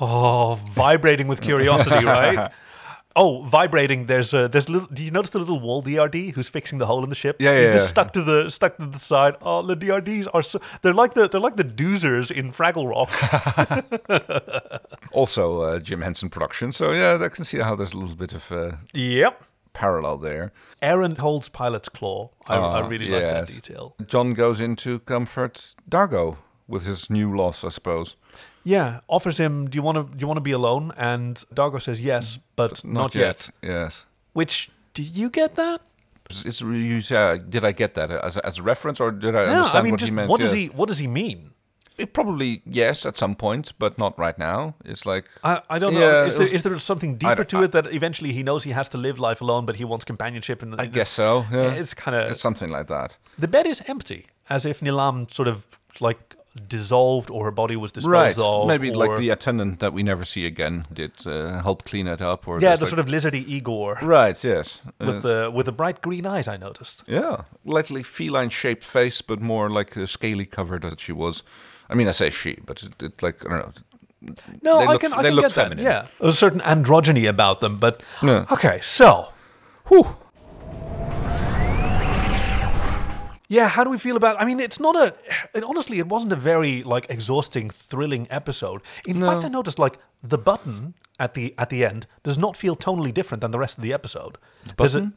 [0.00, 2.50] Oh, vibrating with curiosity, right?
[3.16, 4.06] Oh, vibrating.
[4.06, 4.88] There's a there's little.
[4.88, 7.36] Do you notice the little wall DRD who's fixing the hole in the ship?
[7.38, 7.88] Yeah, He's yeah, just yeah.
[7.90, 9.36] stuck to the stuck to the side.
[9.40, 13.10] Oh, the DRDs are so they're like the they're like the doozers in Fraggle Rock.
[15.12, 16.72] Also, uh, Jim Henson production.
[16.72, 19.44] So yeah, I can see how there's a little bit of uh, yep.
[19.72, 20.52] parallel there.
[20.82, 22.30] Aeryn holds pilot's claw.
[22.48, 23.94] I, I Ah, really like that detail.
[24.06, 28.16] John goes in to comfort Dargo with his new loss, I suppose.
[28.64, 29.68] Yeah, offers him.
[29.68, 30.92] Do you want to do you want to be alone?
[30.96, 33.50] And Dargo says yes, but, not, yet.
[33.62, 34.06] Yes.
[34.32, 35.80] Which do you get that?
[36.44, 39.36] is, you say, uh, did I get that as a, as a reference, or did
[39.36, 40.30] I Yeah, understand I mean, what just he meant?
[40.30, 40.60] what does Yeah.
[40.60, 41.50] he what does he mean?
[41.96, 44.74] It probably yes at some point, but not right now.
[44.84, 46.24] It's like I, I don't know.
[46.24, 48.72] Is there was- is there something deeper to I- it that eventually he knows he
[48.72, 50.62] has to live life alone, but he wants companionship?
[50.62, 51.44] And I guess so.
[51.52, 51.70] Yeah.
[51.80, 53.18] it's kind of something like that.
[53.38, 55.66] the bed is empty, as if Nilaam sort of
[56.00, 56.34] like
[56.68, 58.68] dissolved or her body was disposed Right, of.
[58.68, 62.46] maybe like the attendant that we never see again did uh, help clean it up,
[62.46, 64.44] or yeah, the like- sort of lizardy Igor right.
[64.44, 66.46] Yes, with Uh, the with the bright green eyes.
[66.48, 67.04] I noticed.
[67.08, 71.42] Yeah, lightly feline-shaped face, but more like a scaly covered that she was.
[71.90, 73.72] I mean, I say she, but it, it like I don't know.
[74.62, 75.62] No, They I look- can I they can look get that.
[75.64, 75.84] feminine.
[75.84, 78.46] Yeah, a certain androgyny about them, but Yeah.
[78.50, 78.78] okay.
[78.80, 79.32] So,
[79.88, 80.16] whew.
[83.48, 84.40] Yeah, how do we feel about?
[84.40, 85.14] I mean, it's not a.
[85.54, 88.80] It, honestly, it wasn't a very like exhausting, thrilling episode.
[89.06, 89.26] In No.
[89.30, 93.12] fact, I noticed like the button at the at the end does not feel tonally
[93.12, 94.38] different than the rest of the episode.
[94.78, 95.14] There's a- button?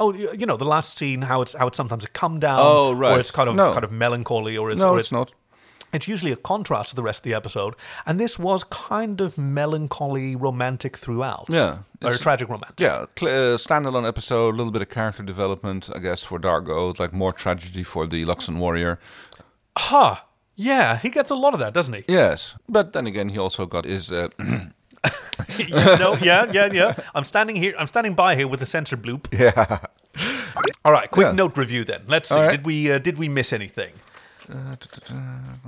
[0.00, 2.58] oh, you you know the last scene, how it's how it's sometimes a come down,
[2.60, 3.16] Oh, right.
[3.16, 3.72] or it's kind of No.
[3.72, 5.32] kind of melancholy, or it's No, or it's not.
[5.92, 7.74] It's usually a contrast to the rest of the episode,
[8.06, 11.46] and this was kind of melancholy, romantic throughout.
[11.48, 12.78] Yeah, or it's- tragic romantic.
[12.80, 16.98] Yeah, cl- uh, standalone episode, a little bit of character development, I guess, for Dargo,
[16.98, 18.98] like more tragedy for the Luxan warrior.
[19.76, 20.16] Huh.
[20.60, 22.04] Yeah, he gets a lot of that, doesn't he?
[22.08, 24.10] Yes, but then again, he also got his.
[24.10, 24.28] Uh,
[25.58, 26.94] you know, yeah, yeah, yeah.
[27.14, 27.74] I'm standing here.
[27.78, 29.26] I'm standing by here with the censor bloop.
[29.38, 29.78] yeah.
[30.84, 31.32] All right, quick Yeah.
[31.32, 32.02] note review then.
[32.08, 32.34] Let's see.
[32.36, 32.50] Right.
[32.56, 33.92] Did we uh, did we miss anything?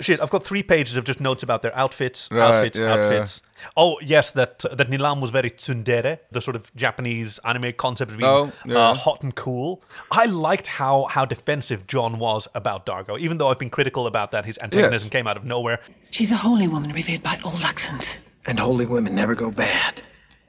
[0.01, 3.43] Shit, I've got three pages of just notes about their outfits, Right, outfits, yeah, outfits.
[3.77, 8.17] Oh yes, that that Nilaam was very tsundere, the sort of Japanese anime concept of
[8.19, 8.91] being Oh, yeah.
[8.91, 9.83] uh, hot and cool.
[10.11, 14.31] I liked how how defensive John was about Dargo, even though I've been critical about
[14.33, 14.45] that.
[14.47, 15.81] His antagonism came out of nowhere.
[16.11, 18.17] She's a holy woman revered by all Luxons.
[18.47, 20.03] And holy women never go bad.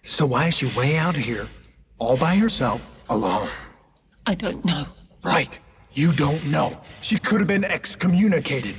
[0.04, 1.48] So why is she way out here,
[2.00, 3.50] all by herself, alone?
[4.26, 4.86] I don't know.
[5.24, 5.60] Right.
[5.94, 6.80] You don't know.
[7.02, 8.76] She could have been excommunicated.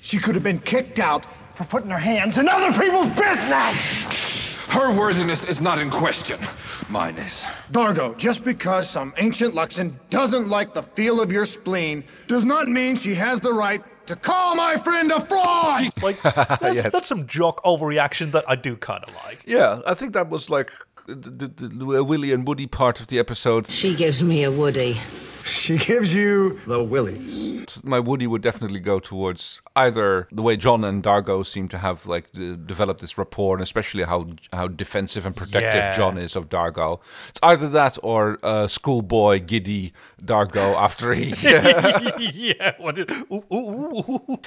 [0.00, 1.26] She could have been kicked out
[1.56, 4.54] for putting her hands in other people's business!
[4.68, 6.40] Her worthiness is not in question.
[6.88, 7.44] Mine is.
[7.70, 12.68] Dargo, just because some ancient Luxan doesn't like the feel of your spleen does not
[12.68, 15.90] mean she has the right to call my friend a fraud!
[16.02, 16.92] Like that's, Yes.
[16.92, 19.42] that's some jock overreaction that I do kind of like.
[19.46, 20.72] Yeah, I think that was like
[21.06, 23.68] the, the, the Willie and Woody part of the episode.
[23.68, 24.96] She gives me a Woody.
[25.44, 27.80] She gives you the willies.
[27.84, 32.06] My Woody would definitely go towards either the way John and Dargo seem to have
[32.06, 35.96] like d- developed this rapport, and especially how how defensive and protective Yeah.
[35.96, 37.00] John is of Dargo.
[37.28, 39.92] It's either that or uh, schoolboy giddy
[40.22, 41.34] Dargo after he.
[42.54, 42.72] yeah.
[42.78, 44.38] What did, ooh, ooh, ooh, ooh.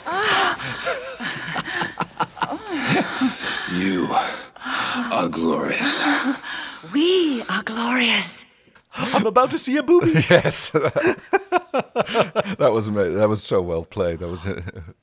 [3.71, 6.03] You are glorious.
[6.91, 8.45] We are glorious.
[8.97, 10.11] I'm about to see a booby.
[10.29, 13.15] yes, that was amazing.
[13.17, 14.19] That was so well played.
[14.19, 14.47] That was.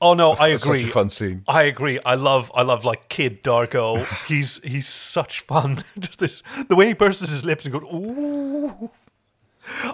[0.01, 0.85] Oh no, a- I such a agree.
[0.87, 1.43] fun scene.
[1.47, 1.99] I agree.
[2.05, 4.05] I love, I love like Kid Dargo.
[4.27, 5.85] He's he's such fun.
[5.99, 8.91] Just this, the way he purses his lips and goes ooh.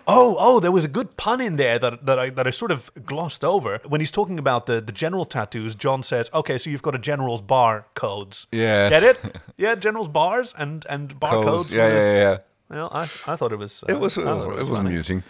[0.08, 2.72] Oh, oh, there was a good pun in there that, that I that I sort
[2.72, 3.80] of glossed over.
[3.86, 6.98] When he's talking about the, the general tattoos, John says, Okay, so you've got a
[6.98, 8.48] general's bar codes.
[8.50, 8.90] Yeah.
[8.90, 9.36] Get it?
[9.60, 11.72] Yeah, general's bars and, and bar Codes, codes.
[11.74, 12.38] yeah, his- yeah, yeah.
[12.70, 14.16] Well, I, I thought it was It was.
[14.16, 15.22] I It was, it was amusing.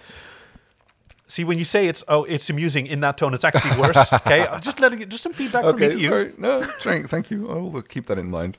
[1.26, 4.12] See, when you say it's oh, it's amusing in that tone, it's actually worse.
[4.20, 6.08] Okay, I'm just letting it, just some feedback from me to you.
[6.08, 6.32] sorry.
[6.38, 7.48] No, thank, thank you.
[7.48, 8.58] I will keep that in mind.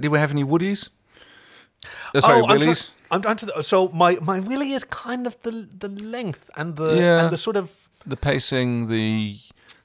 [0.00, 0.88] Do we have any Woodies?
[2.14, 2.90] Uh, sorry, oh, I'm, try- Willies.
[3.10, 3.46] I'm trying to.
[3.46, 7.20] The, so my my willy is kind of the the length and the Yeah.
[7.22, 9.38] and the sort of the pacing, the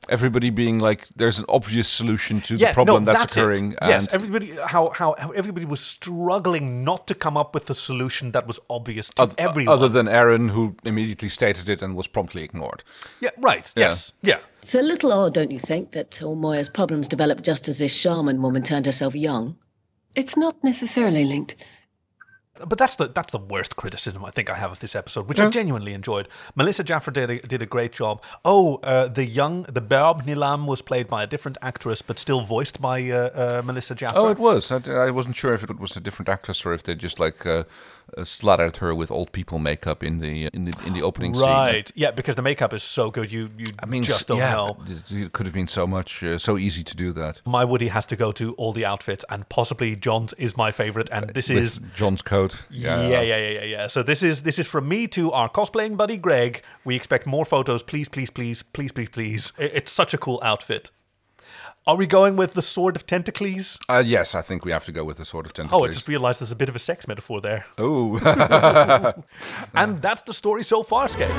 [0.10, 3.74] everybody being like, there's an obvious solution to yeah, the problem no, that's, that's occurring.
[3.74, 3.78] It.
[3.82, 7.76] Yes, and everybody how, how how everybody was struggling not to come up with a
[7.76, 9.74] solution that was obvious to oth- everyone.
[9.74, 12.84] other than Aeryn, who immediately stated it and was promptly ignored.
[13.20, 13.72] yeah, right.
[13.76, 13.88] Yeah.
[13.88, 14.14] Yes.
[14.22, 14.40] Yeah.
[14.60, 17.94] It's a little odd, don't you think, that all Moya's problems developed just as this
[17.94, 19.58] shaman woman turned herself young?
[20.16, 21.56] It's not necessarily linked.
[22.60, 25.40] But that's the that's the worst criticism I think I have of this episode, which
[25.40, 26.28] I genuinely enjoyed.
[26.56, 28.22] Melissa Jaffer did a, did a great job.
[28.46, 32.42] Oh, uh, the young the Barb Nilaam was played by a different actress, but still
[32.42, 34.18] voiced by uh, uh, Melissa Jaffer.
[34.18, 34.72] Oh, it was.
[34.72, 37.44] I, I wasn't sure if it was a different actress or if they just like
[38.18, 41.44] uh, slathered her with old people makeup in the in the in the opening scene.
[41.44, 41.92] right?
[41.96, 44.78] Yeah, because the makeup is so good, you you I mean, just don't yeah, know.
[45.10, 47.42] It, could have been so much, uh, so easy to do that.
[47.46, 51.10] My Woody has to go to all the outfits, and possibly John's is my favorite,
[51.12, 52.64] and this With is John's coat.
[52.70, 53.88] Yeah, yeah, yeah, yeah, yeah.
[53.88, 56.64] So this is this is from me to our cosplaying buddy Greg.
[56.86, 59.54] We expect more photos, please, please, please, please, please, please.
[59.58, 60.92] It's such a cool outfit.
[61.86, 63.78] Are we going with the sword of tentacles?
[63.90, 65.82] Uh, yes, I think we have to go with the sword of tentacles.
[65.82, 67.66] Oh, I just realised there's a bit of a sex metaphor there.
[67.78, 68.20] Oh.
[69.74, 71.30] and that's the story so far, Skate.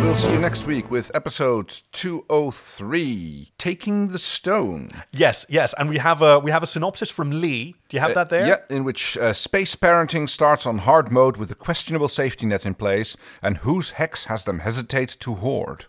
[0.00, 4.90] We'll see you next week with episode 203, Taking the Stone.
[5.12, 7.74] Yes, yes, and we have a we have a synopsis from Lee.
[7.90, 8.46] Do you have that there?
[8.46, 12.64] Yeah, in which uh, space parenting starts on hard mode with a questionable safety net
[12.64, 15.84] in place, and whose hex has them hesitate to hoard?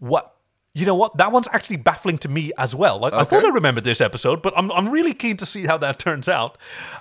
[0.00, 0.34] What?
[0.74, 1.18] You know what?
[1.18, 2.98] That one's actually baffling to me as well.
[2.98, 5.76] Like, I thought I remembered this episode, but I'm, I'm really keen to see how
[5.78, 6.56] that turns out.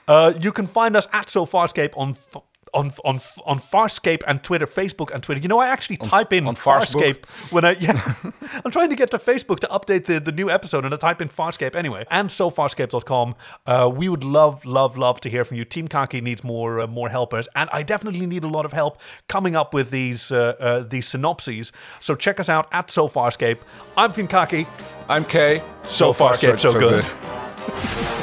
[0.10, 2.44] Uh, you can find us at SoFarscape on f-
[2.74, 3.16] on on
[3.46, 5.42] on Farscape and Twitter, Facebook and Twitter.
[5.42, 6.56] You know, I actually type in on?
[6.56, 8.16] Farscape when I yeah,
[8.64, 11.22] I'm trying to get to Facebook to update the, the new episode, and I type
[11.22, 12.06] in Farscape anyway.
[12.10, 13.36] And SoFarscape.com.
[13.66, 15.66] Uh, we would love love love to hear from you.
[15.66, 19.00] Team Kaki needs more uh, more helpers, and I definitely need a lot of help
[19.28, 21.72] coming up with these uh, uh, these synopses.
[22.00, 23.60] So check us out at SoFarscape.
[23.98, 24.68] I'm Team Kaki.
[25.10, 25.62] I'm Kay.
[25.84, 28.18] So, far, Farscape, so, good.